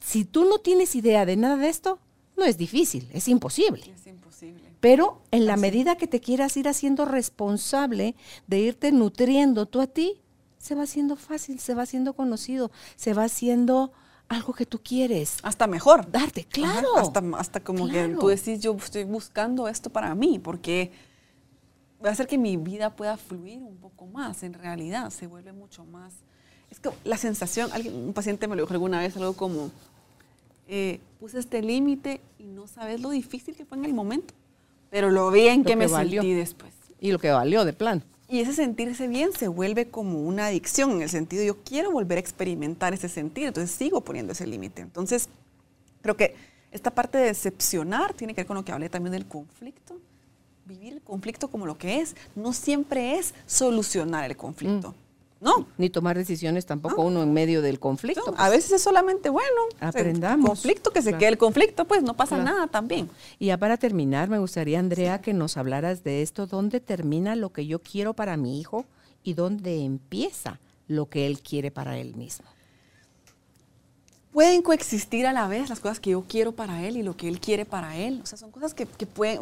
[0.00, 1.98] si tú no tienes idea de nada de esto,
[2.36, 3.82] no es difícil, es imposible.
[3.94, 4.62] Es imposible.
[4.80, 8.14] Pero en la medida que te quieras ir haciendo responsable
[8.46, 10.20] de irte nutriendo tú a ti,
[10.58, 13.92] se va haciendo fácil, se va haciendo conocido, se va haciendo
[14.28, 15.38] algo que tú quieres.
[15.42, 16.10] Hasta mejor.
[16.10, 16.96] Darte, claro.
[16.96, 20.90] hasta, hasta como que tú decís, yo estoy buscando esto para mí, porque
[22.04, 25.52] va a hacer que mi vida pueda fluir un poco más, en realidad, se vuelve
[25.52, 26.14] mucho más.
[26.70, 29.70] Es que la sensación, alguien, un paciente me lo dijo alguna vez, algo como,
[30.68, 34.34] eh, puse este límite y no sabes lo difícil que fue en el momento,
[34.90, 36.72] pero lo bien que, me sentí después.
[37.00, 38.02] Y lo que valió de plan.
[38.28, 42.18] Y ese sentirse bien se vuelve como una adicción en el sentido, yo quiero volver
[42.18, 44.82] a experimentar ese sentir, entonces sigo poniendo ese límite.
[44.82, 45.28] Entonces,
[46.02, 46.34] creo que
[46.72, 49.98] esta parte de decepcionar tiene que ver con lo que hablé también del conflicto.
[50.64, 54.90] Vivir el conflicto como lo que es, no siempre es solucionar el conflicto.
[54.90, 55.05] Mm.
[55.40, 55.66] No.
[55.76, 58.30] Ni tomar decisiones tampoco uno en medio del conflicto.
[58.30, 58.50] A pues.
[58.50, 59.62] veces es solamente bueno.
[59.80, 60.48] Aprendamos.
[60.48, 63.10] conflicto, que se quede el conflicto, pues no pasa nada también.
[63.38, 66.46] Y ya para terminar, me gustaría, Andrea, que nos hablaras de esto.
[66.46, 68.86] ¿Dónde termina lo que yo quiero para mi hijo
[69.22, 70.58] y dónde empieza
[70.88, 72.46] lo que él quiere para él mismo?
[74.32, 77.28] Pueden coexistir a la vez las cosas que yo quiero para él y lo que
[77.28, 78.20] él quiere para él.
[78.22, 79.40] O sea, son cosas que, que pueden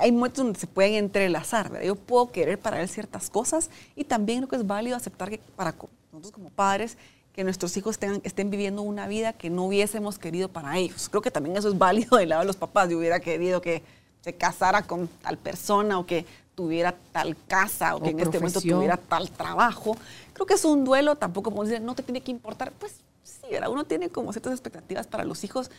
[0.00, 1.86] hay momentos donde se pueden entrelazar, ¿verdad?
[1.86, 5.38] Yo puedo querer para él ciertas cosas y también creo que es válido aceptar que
[5.56, 5.74] para
[6.10, 6.96] nosotros como padres,
[7.34, 11.08] que nuestros hijos estén viviendo una vida que no hubiésemos querido para ellos.
[11.08, 12.88] Creo que también eso es válido del lado de los papás.
[12.88, 13.82] Yo hubiera querido que
[14.22, 16.24] se casara con tal persona o que
[16.54, 19.96] tuviera tal casa o que en este momento tuviera tal trabajo.
[20.32, 22.72] Creo que es un duelo, tampoco podemos decir, no te tiene que importar.
[22.72, 23.70] Pues sí, ¿verdad?
[23.70, 25.70] uno tiene como ciertas expectativas para los hijos.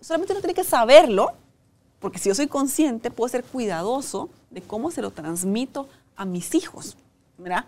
[0.00, 1.32] Solamente uno tiene que saberlo
[2.02, 6.54] porque si yo soy consciente, puedo ser cuidadoso de cómo se lo transmito a mis
[6.54, 6.96] hijos.
[7.38, 7.64] ¿verdad?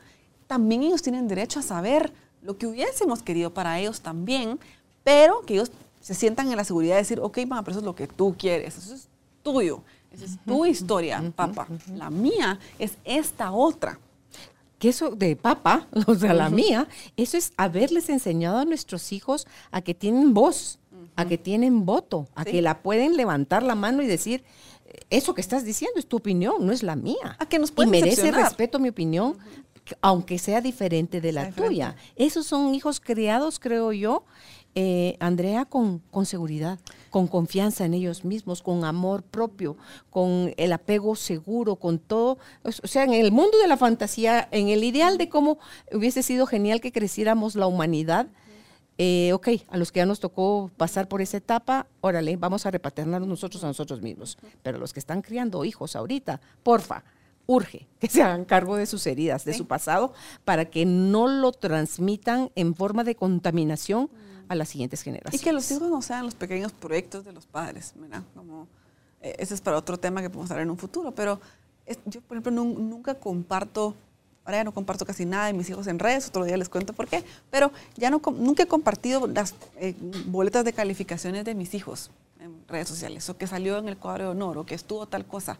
[0.46, 2.12] También ellos tienen derecho a saber
[2.42, 4.58] lo que hubiésemos querido para ellos también,
[5.02, 5.70] pero que ellos
[6.00, 8.34] se sientan en la seguridad de decir, ok, mamá, pero eso es lo que tú
[8.38, 9.08] quieres, eso es
[9.42, 9.82] tuyo,
[10.12, 11.66] esa es tu historia, papá.
[11.94, 13.98] La mía es esta otra.
[14.78, 19.46] Que eso de papá, o sea, la mía, eso es haberles enseñado a nuestros hijos
[19.70, 20.78] a que tienen voz,
[21.16, 24.44] a que tienen voto, a que la pueden levantar la mano y decir,
[25.10, 27.36] eso que estás diciendo es tu opinión, no es la mía.
[27.38, 29.36] A que nos Y merece respeto mi opinión,
[30.00, 31.96] aunque sea diferente de la tuya.
[32.16, 34.24] Esos son hijos criados, creo yo,
[34.76, 39.76] eh, Andrea, con, con seguridad, con confianza en ellos mismos, con amor propio,
[40.10, 42.38] con el apego seguro, con todo.
[42.64, 45.58] O sea, en el mundo de la fantasía, en el ideal de cómo
[45.92, 48.26] hubiese sido genial que creciéramos la humanidad.
[48.96, 52.70] Eh, ok, a los que ya nos tocó pasar por esa etapa, órale, vamos a
[52.70, 54.38] repaternarnos nosotros a nosotros mismos.
[54.62, 57.02] Pero los que están criando hijos ahorita, porfa,
[57.46, 60.12] urge que se hagan cargo de sus heridas, de su pasado,
[60.44, 64.08] para que no lo transmitan en forma de contaminación
[64.48, 65.40] a las siguientes generaciones.
[65.40, 68.22] Y que los hijos no sean los pequeños proyectos de los padres, ¿verdad?
[68.34, 68.68] Como,
[69.20, 71.40] eh, ese es para otro tema que podemos hablar en un futuro, pero
[72.06, 73.94] yo, por ejemplo, nunca comparto,
[74.44, 76.92] ahora ya no comparto casi nada de mis hijos en redes, otro día les cuento
[76.92, 79.94] por qué, pero ya no, nunca he compartido las eh,
[80.26, 84.24] boletas de calificaciones de mis hijos en redes sociales, o que salió en el cuadro
[84.24, 85.58] de honor, o que estuvo tal cosa.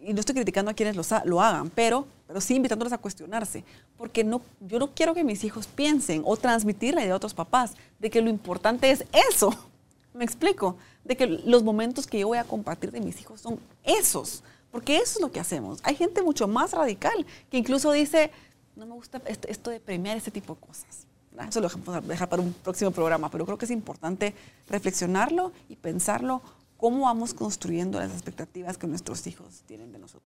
[0.00, 3.64] Y no estoy criticando a quienes lo, hagan, pero, pero sí invitándolos a cuestionarse,
[3.96, 7.34] porque no, yo no quiero que mis hijos piensen o transmitir la idea a otros
[7.34, 9.56] papás de que lo importante es eso.
[10.14, 13.60] Me explico, de que los momentos que yo voy a compartir de mis hijos son
[13.84, 15.80] esos, porque eso es lo que hacemos.
[15.82, 18.30] Hay gente mucho más radical que incluso dice,
[18.74, 21.06] no me gusta esto, de premiar este tipo de cosas.
[21.48, 24.34] Eso lo dejamos dejar para un próximo programa, pero creo que es importante
[24.68, 26.40] reflexionarlo y pensarlo
[26.76, 30.30] cómo vamos construyendo las expectativas que nuestros hijos tienen de nosotros.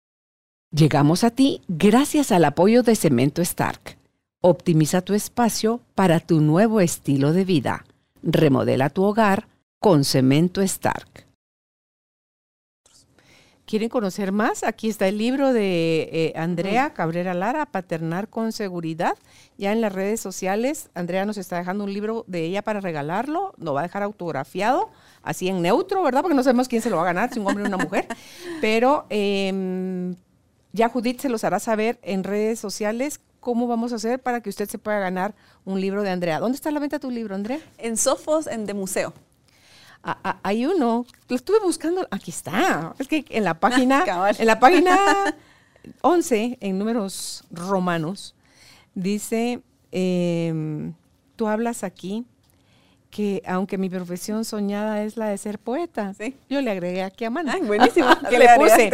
[0.72, 3.98] Llegamos a ti gracias al apoyo de Cemento Stark.
[4.42, 7.86] Optimiza tu espacio para tu nuevo estilo de vida.
[8.22, 9.48] Remodela tu hogar
[9.80, 11.26] con Cemento Stark.
[13.76, 14.64] ¿Quieren conocer más?
[14.64, 19.18] Aquí está el libro de eh, Andrea Cabrera Lara, Paternar con Seguridad.
[19.58, 23.54] Ya en las redes sociales, Andrea nos está dejando un libro de ella para regalarlo.
[23.58, 24.92] Lo va a dejar autografiado
[25.24, 26.22] así en neutro, ¿verdad?
[26.22, 28.08] Porque no sabemos quién se lo va a ganar, si un hombre o una mujer.
[28.62, 30.16] Pero em,
[30.72, 34.50] ya Judith se los hará saber en redes sociales cómo vamos a hacer para que
[34.50, 36.40] usted se pueda ganar un libro de Andrea.
[36.40, 37.60] ¿Dónde está la venta tu libro, Andrea?
[37.78, 39.12] En Sofos, en De Museo.
[40.44, 42.94] Hay uno, lo estuve buscando, aquí está.
[43.00, 44.04] Es que en la página,
[44.38, 44.98] en la página
[46.02, 48.36] 11, en números romanos,
[48.94, 50.94] dice, em,
[51.36, 52.26] tú hablas aquí
[53.10, 56.14] que aunque mi profesión soñada es la de ser poeta,
[56.50, 57.54] yo le agregué aquí a mano.
[57.62, 58.08] buenísimo.
[58.30, 58.92] que le puse,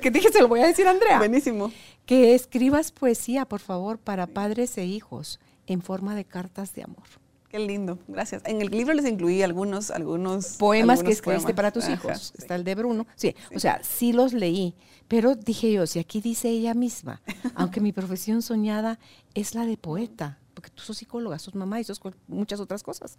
[0.00, 1.18] que dije, se lo voy a decir a Andrea.
[1.18, 1.72] Buenísimo.
[2.06, 7.23] Que escribas poesía, por favor, para padres e hijos en forma de cartas de amor.
[7.54, 8.42] Qué lindo, gracias.
[8.46, 12.32] En el libro les incluí algunos, algunos poemas que escribiste para tus hijos.
[12.36, 13.06] Está el de Bruno.
[13.14, 14.74] Sí, o sea, sí los leí,
[15.06, 17.22] pero dije yo, si aquí dice ella misma,
[17.54, 18.98] aunque mi profesión soñada
[19.34, 23.18] es la de poeta, porque tú sos psicóloga, sos mamá y sos muchas otras cosas.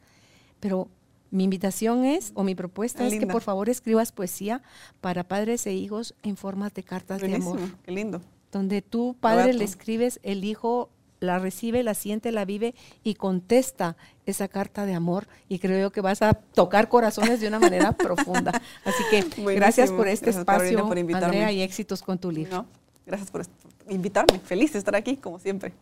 [0.60, 0.90] Pero
[1.32, 4.64] mi invitación es, o mi propuesta es que por favor escribas poesía
[5.00, 7.58] para padres e hijos en formas de cartas de amor.
[7.84, 8.20] Qué lindo.
[8.52, 10.90] Donde tú, padre, le escribes, el hijo
[11.26, 16.02] la recibe, la siente, la vive y contesta esa carta de amor y creo que
[16.02, 18.62] vas a tocar corazones de una manera profunda.
[18.84, 22.66] Así que gracias por este espacio, por Andrea, y éxitos con tu libro.
[23.06, 23.44] gracias por
[23.90, 24.40] invitarme.
[24.40, 25.74] Feliz de estar aquí, como siempre.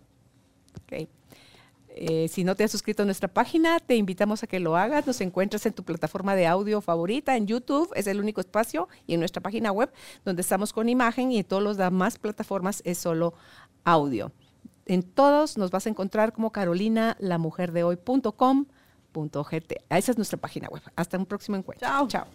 [0.83, 1.07] Okay.
[1.95, 5.05] Eh, si no te has suscrito a nuestra página, te invitamos a que lo hagas.
[5.05, 9.13] Nos encuentras en tu plataforma de audio favorita, en YouTube, es el único espacio, y
[9.13, 9.91] en nuestra página web,
[10.25, 13.35] donde estamos con imagen, y en todas las demás plataformas es solo
[13.83, 14.31] audio.
[14.85, 18.65] En todos nos vas a encontrar como Carolina, la mujer de hoy.com.gt.
[19.89, 20.81] Esa es nuestra página web.
[20.95, 21.87] Hasta un próximo encuentro.
[21.87, 22.07] Chao.
[22.07, 22.27] Chao.